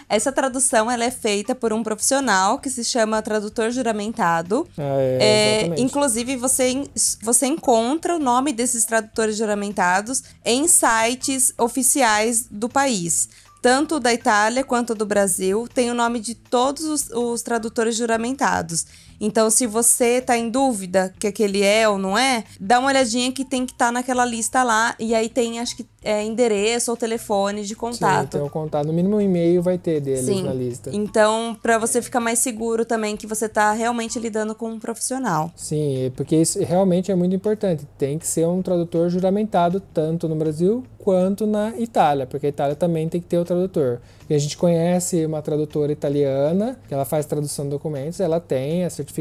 Essa 0.10 0.32
tradução 0.32 0.92
ela 0.92 1.04
é 1.04 1.12
feita 1.12 1.56
por 1.56 1.72
um 1.74 1.82
profissional 1.82 2.60
que 2.60 2.70
se 2.70 2.84
chama 2.84 3.22
tradutor 3.22 3.72
juramentado. 3.72 4.68
Ah, 4.78 4.98
é, 5.00 5.70
é, 5.72 5.80
inclusive, 5.80 6.36
você, 6.36 6.84
você 7.22 7.48
encontra 7.48 8.16
o 8.16 8.20
nome 8.20 8.52
desses 8.52 8.86
tradutores 8.86 9.38
juramentados 9.38 10.24
em 10.46 10.68
sites 10.68 11.54
oficiais 11.58 12.46
do 12.52 12.70
país 12.70 13.30
tanto 13.64 13.98
da 13.98 14.14
Itália 14.14 14.62
quanto 14.62 14.94
do 14.94 15.06
Brasil, 15.06 15.70
tem 15.74 15.90
o 15.90 15.94
nome 15.94 16.20
de 16.20 16.36
todos 16.36 16.84
os, 16.84 17.10
os 17.12 17.42
tradutores 17.42 17.96
juramentados. 17.96 18.86
Então, 19.24 19.50
se 19.50 19.66
você 19.66 20.20
tá 20.20 20.38
em 20.38 20.50
dúvida 20.50 21.14
que 21.18 21.26
aquele 21.26 21.64
é 21.64 21.88
ou 21.88 21.98
não 21.98 22.18
é, 22.18 22.44
dá 22.60 22.78
uma 22.78 22.90
olhadinha 22.90 23.32
que 23.32 23.46
tem 23.46 23.66
que 23.66 23.72
estar 23.72 23.86
tá 23.86 23.92
naquela 23.94 24.26
lista 24.26 24.64
lá. 24.64 24.94
E 25.00 25.16
aí 25.16 25.30
tem, 25.30 25.62
acho 25.62 25.78
que, 25.78 25.86
é, 26.04 26.22
endereço 26.26 26.92
ou 26.92 26.98
telefone 26.98 27.64
de 27.64 27.74
contato. 27.74 28.24
Sim, 28.24 28.40
tem 28.40 28.42
um 28.42 28.50
contato. 28.50 28.86
No 28.86 28.92
mínimo 28.92 29.16
um 29.16 29.22
e-mail 29.22 29.62
vai 29.62 29.78
ter 29.78 30.02
deles 30.02 30.26
Sim. 30.26 30.44
na 30.44 30.54
lista. 30.54 30.90
Então, 30.94 31.58
para 31.62 31.78
você 31.78 32.02
ficar 32.02 32.20
mais 32.20 32.40
seguro 32.40 32.84
também 32.84 33.16
que 33.16 33.26
você 33.26 33.48
tá 33.48 33.72
realmente 33.72 34.20
lidando 34.20 34.54
com 34.54 34.70
um 34.70 34.78
profissional. 34.78 35.52
Sim, 35.56 36.12
porque 36.18 36.36
isso 36.36 36.62
realmente 36.62 37.10
é 37.10 37.16
muito 37.16 37.34
importante. 37.34 37.88
Tem 37.98 38.20
que 38.20 38.28
ser 38.28 38.46
um 38.46 38.62
tradutor 38.62 39.10
juramentado 39.10 39.80
tanto 39.80 40.28
no 40.28 40.36
Brasil 40.36 40.84
quanto 40.98 41.46
na 41.46 41.78
Itália, 41.78 42.26
porque 42.26 42.46
a 42.46 42.50
Itália 42.50 42.76
também 42.76 43.10
tem 43.10 43.20
que 43.20 43.28
ter 43.28 43.38
o 43.38 43.44
tradutor. 43.44 44.00
E 44.30 44.34
a 44.34 44.40
gente 44.40 44.58
conhece 44.58 45.26
uma 45.26 45.42
tradutora 45.42 45.92
italiana, 45.92 46.80
que 46.88 46.94
ela 46.94 47.04
faz 47.04 47.26
tradução 47.26 47.66
de 47.66 47.72
documentos, 47.72 48.22
ela 48.22 48.40
tem 48.40 48.86
a 48.86 48.90
certificação, 48.90 49.13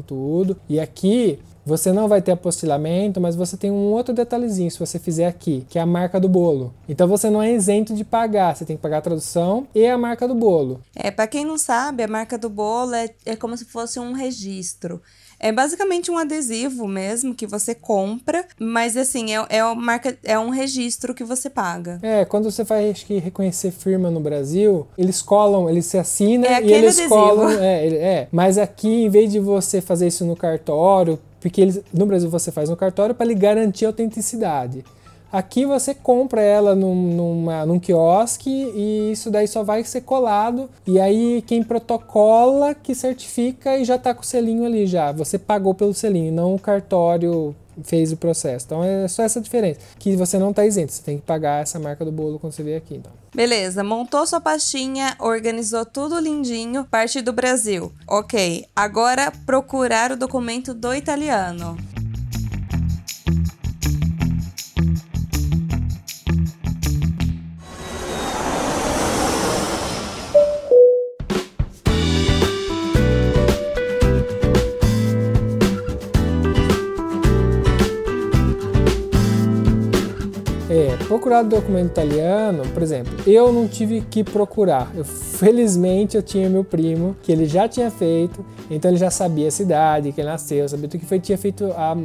tudo. 0.00 0.56
E 0.68 0.80
aqui 0.80 1.38
você 1.66 1.92
não 1.92 2.06
vai 2.06 2.22
ter 2.22 2.30
apostilamento, 2.30 3.20
mas 3.20 3.34
você 3.34 3.56
tem 3.56 3.72
um 3.72 3.90
outro 3.90 4.14
detalhezinho 4.14 4.70
se 4.70 4.78
você 4.78 5.00
fizer 5.00 5.26
aqui, 5.26 5.66
que 5.68 5.80
é 5.80 5.82
a 5.82 5.86
marca 5.86 6.20
do 6.20 6.28
bolo. 6.28 6.72
Então 6.88 7.08
você 7.08 7.28
não 7.28 7.42
é 7.42 7.52
isento 7.52 7.92
de 7.92 8.04
pagar, 8.04 8.54
você 8.54 8.64
tem 8.64 8.76
que 8.76 8.82
pagar 8.82 8.98
a 8.98 9.02
tradução 9.02 9.66
e 9.74 9.84
a 9.84 9.98
marca 9.98 10.28
do 10.28 10.34
bolo. 10.34 10.80
É, 10.94 11.10
para 11.10 11.26
quem 11.26 11.44
não 11.44 11.58
sabe, 11.58 12.04
a 12.04 12.08
marca 12.08 12.38
do 12.38 12.48
bolo 12.48 12.94
é, 12.94 13.10
é 13.24 13.34
como 13.34 13.56
se 13.56 13.64
fosse 13.64 13.98
um 13.98 14.12
registro. 14.12 15.02
É 15.38 15.52
basicamente 15.52 16.10
um 16.10 16.16
adesivo 16.16 16.88
mesmo 16.88 17.34
que 17.34 17.46
você 17.46 17.74
compra, 17.74 18.44
mas 18.58 18.96
assim, 18.96 19.34
é, 19.34 19.46
é, 19.48 19.74
marca, 19.74 20.16
é 20.24 20.38
um 20.38 20.50
registro 20.50 21.14
que 21.14 21.24
você 21.24 21.50
paga. 21.50 21.98
É, 22.02 22.24
quando 22.24 22.50
você 22.50 22.64
vai 22.64 22.92
que 22.94 23.18
reconhecer 23.18 23.70
firma 23.70 24.10
no 24.10 24.20
Brasil, 24.20 24.86
eles 24.96 25.20
colam, 25.20 25.68
eles 25.68 25.86
se 25.86 25.98
assinam 25.98 26.48
é 26.48 26.62
e 26.62 26.72
eles 26.72 26.96
adesivo. 26.96 27.08
colam. 27.08 27.50
É, 27.62 27.86
é, 27.86 28.28
mas 28.32 28.58
aqui, 28.58 29.04
em 29.04 29.10
vez 29.10 29.30
de 29.30 29.38
você 29.40 29.80
fazer 29.80 30.06
isso 30.06 30.24
no 30.24 30.36
cartório, 30.36 31.18
porque 31.40 31.60
eles, 31.60 31.80
no 31.92 32.06
Brasil 32.06 32.28
você 32.30 32.50
faz 32.50 32.68
no 32.68 32.76
cartório 32.76 33.14
para 33.14 33.26
lhe 33.26 33.34
garantir 33.34 33.84
a 33.84 33.88
autenticidade. 33.88 34.84
Aqui 35.36 35.66
você 35.66 35.94
compra 35.94 36.40
ela 36.40 36.74
num, 36.74 36.94
numa, 36.94 37.66
num 37.66 37.78
quiosque 37.78 38.48
e 38.48 39.12
isso 39.12 39.30
daí 39.30 39.46
só 39.46 39.62
vai 39.62 39.84
ser 39.84 40.00
colado. 40.00 40.70
E 40.86 40.98
aí 40.98 41.44
quem 41.46 41.62
protocola 41.62 42.74
que 42.74 42.94
certifica 42.94 43.76
e 43.76 43.84
já 43.84 43.98
tá 43.98 44.14
com 44.14 44.22
o 44.22 44.24
selinho 44.24 44.64
ali 44.64 44.86
já. 44.86 45.12
Você 45.12 45.38
pagou 45.38 45.74
pelo 45.74 45.92
selinho, 45.92 46.32
não 46.32 46.54
o 46.54 46.58
cartório 46.58 47.54
fez 47.84 48.12
o 48.12 48.16
processo. 48.16 48.64
Então 48.64 48.82
é 48.82 49.06
só 49.08 49.24
essa 49.24 49.38
diferença. 49.38 49.78
Que 49.98 50.16
você 50.16 50.38
não 50.38 50.52
está 50.52 50.64
isento, 50.64 50.92
você 50.92 51.02
tem 51.02 51.18
que 51.18 51.24
pagar 51.24 51.60
essa 51.60 51.78
marca 51.78 52.02
do 52.02 52.10
bolo 52.10 52.38
quando 52.38 52.54
você 52.54 52.62
vier 52.62 52.78
aqui. 52.78 52.94
Então. 52.94 53.12
Beleza, 53.34 53.84
montou 53.84 54.26
sua 54.26 54.40
pastinha, 54.40 55.16
organizou 55.18 55.84
tudo 55.84 56.18
lindinho, 56.18 56.86
parte 56.90 57.20
do 57.20 57.34
Brasil. 57.34 57.92
Ok, 58.08 58.64
agora 58.74 59.30
procurar 59.44 60.12
o 60.12 60.16
documento 60.16 60.72
do 60.72 60.94
italiano. 60.94 61.76
Procurar 81.26 81.42
documento 81.42 81.90
italiano, 81.90 82.62
por 82.72 82.80
exemplo, 82.84 83.12
eu 83.26 83.52
não 83.52 83.66
tive 83.66 84.00
que 84.00 84.22
procurar. 84.22 84.92
Eu, 84.94 85.04
felizmente 85.04 86.16
eu 86.16 86.22
tinha 86.22 86.48
meu 86.48 86.62
primo, 86.62 87.16
que 87.20 87.32
ele 87.32 87.46
já 87.46 87.68
tinha 87.68 87.90
feito, 87.90 88.46
então 88.70 88.88
ele 88.88 88.96
já 88.96 89.10
sabia 89.10 89.48
a 89.48 89.50
cidade, 89.50 90.12
que 90.12 90.20
ele 90.20 90.28
nasceu, 90.28 90.68
sabia 90.68 90.88
tudo 90.88 91.00
que 91.00 91.06
foi, 91.06 91.18
tinha 91.18 91.36
feito 91.36 91.64
há, 91.72 91.96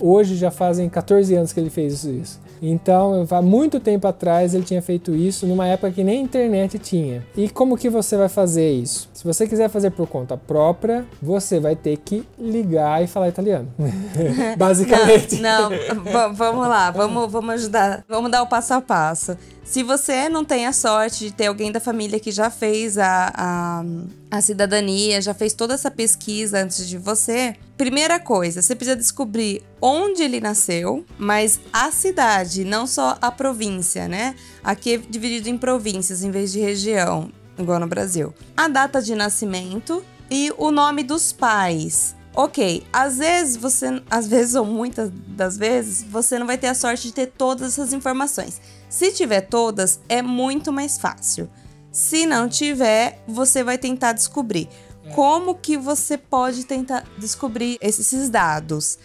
hoje 0.00 0.36
já 0.36 0.50
fazem 0.50 0.88
14 0.88 1.34
anos 1.34 1.52
que 1.52 1.60
ele 1.60 1.70
fez 1.70 2.04
isso. 2.04 2.44
Então, 2.62 3.26
há 3.30 3.42
muito 3.42 3.78
tempo 3.78 4.06
atrás 4.06 4.54
ele 4.54 4.64
tinha 4.64 4.80
feito 4.80 5.14
isso, 5.14 5.46
numa 5.46 5.66
época 5.66 5.92
que 5.92 6.02
nem 6.02 6.22
internet 6.22 6.78
tinha. 6.78 7.24
E 7.36 7.48
como 7.48 7.76
que 7.76 7.90
você 7.90 8.16
vai 8.16 8.28
fazer 8.28 8.72
isso? 8.72 9.08
Se 9.12 9.24
você 9.24 9.46
quiser 9.46 9.68
fazer 9.68 9.90
por 9.90 10.06
conta 10.06 10.36
própria, 10.36 11.04
você 11.20 11.60
vai 11.60 11.76
ter 11.76 11.96
que 11.98 12.26
ligar 12.38 13.02
e 13.02 13.06
falar 13.06 13.28
italiano. 13.28 13.68
Basicamente. 14.56 15.40
Não, 15.40 15.70
não 15.70 16.34
vamos 16.34 16.66
lá, 16.68 16.90
vamos, 16.90 17.30
vamos 17.30 17.54
ajudar. 17.54 18.04
Vamos 18.08 18.30
dar 18.30 18.42
o 18.42 18.46
passo 18.46 18.74
a 18.74 18.80
passo. 18.80 19.36
Se 19.64 19.82
você 19.82 20.28
não 20.28 20.44
tem 20.44 20.66
a 20.66 20.72
sorte 20.72 21.24
de 21.24 21.32
ter 21.32 21.46
alguém 21.46 21.72
da 21.72 21.80
família 21.80 22.20
que 22.20 22.30
já 22.30 22.50
fez 22.50 22.98
a, 22.98 23.32
a, 23.34 23.84
a 24.30 24.40
cidadania, 24.42 25.22
já 25.22 25.32
fez 25.32 25.54
toda 25.54 25.72
essa 25.72 25.90
pesquisa 25.90 26.62
antes 26.62 26.86
de 26.86 26.98
você, 26.98 27.56
primeira 27.76 28.20
coisa, 28.20 28.60
você 28.60 28.74
precisa 28.74 28.94
descobrir 28.94 29.62
onde 29.80 30.22
ele 30.22 30.38
nasceu, 30.38 31.04
mas 31.18 31.58
a 31.72 31.90
cidade, 31.90 32.62
não 32.62 32.86
só 32.86 33.16
a 33.22 33.32
província, 33.32 34.06
né? 34.06 34.34
Aqui 34.62 34.94
é 34.94 34.98
dividido 34.98 35.48
em 35.48 35.56
províncias 35.56 36.22
em 36.22 36.30
vez 36.30 36.52
de 36.52 36.60
região, 36.60 37.32
igual 37.58 37.80
no 37.80 37.86
Brasil. 37.86 38.34
A 38.54 38.68
data 38.68 39.00
de 39.00 39.14
nascimento 39.14 40.04
e 40.30 40.52
o 40.58 40.70
nome 40.70 41.02
dos 41.02 41.32
pais. 41.32 42.14
Ok, 42.36 42.84
às 42.92 43.18
vezes 43.18 43.56
você, 43.56 44.02
às 44.10 44.26
vezes 44.26 44.56
ou 44.56 44.66
muitas 44.66 45.08
das 45.28 45.56
vezes, 45.56 46.02
você 46.02 46.36
não 46.36 46.46
vai 46.46 46.58
ter 46.58 46.66
a 46.66 46.74
sorte 46.74 47.04
de 47.04 47.14
ter 47.14 47.26
todas 47.26 47.72
essas 47.72 47.92
informações. 47.92 48.60
Se 48.88 49.12
tiver 49.12 49.42
todas, 49.42 50.00
é 50.08 50.20
muito 50.20 50.72
mais 50.72 50.98
fácil. 50.98 51.48
Se 51.92 52.26
não 52.26 52.48
tiver, 52.48 53.22
você 53.28 53.62
vai 53.62 53.78
tentar 53.78 54.12
descobrir. 54.12 54.68
Como 55.14 55.54
que 55.54 55.76
você 55.76 56.18
pode 56.18 56.64
tentar 56.64 57.04
descobrir 57.18 57.78
esses 57.80 58.28
dados? 58.28 58.98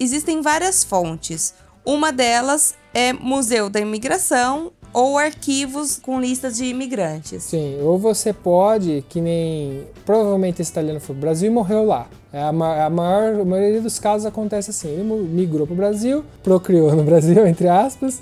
Existem 0.00 0.40
várias 0.40 0.82
fontes. 0.82 1.54
Uma 1.84 2.10
delas 2.10 2.74
é 2.92 3.12
Museu 3.12 3.70
da 3.70 3.78
Imigração 3.78 4.72
ou 4.92 5.16
arquivos 5.18 5.98
com 5.98 6.20
listas 6.20 6.56
de 6.56 6.64
imigrantes. 6.66 7.42
Sim, 7.44 7.78
ou 7.82 7.98
você 7.98 8.32
pode, 8.32 9.04
que 9.08 9.20
nem 9.20 9.82
provavelmente 10.04 10.60
esse 10.60 10.70
italiano 10.70 11.00
foi 11.00 11.14
pro 11.14 11.20
Brasil 11.22 11.50
e 11.50 11.54
morreu 11.54 11.84
lá. 11.84 12.06
É, 12.32 12.42
a, 12.42 12.52
ma- 12.52 12.84
a 12.84 12.90
maior, 12.90 13.40
a 13.40 13.44
maioria 13.44 13.80
dos 13.80 13.98
casos 13.98 14.26
acontece 14.26 14.70
assim: 14.70 14.88
ele 14.88 15.02
migrou 15.02 15.66
para 15.66 15.74
o 15.74 15.76
Brasil, 15.76 16.24
procriou 16.42 16.94
no 16.94 17.02
Brasil, 17.02 17.44
entre 17.48 17.68
aspas, 17.68 18.20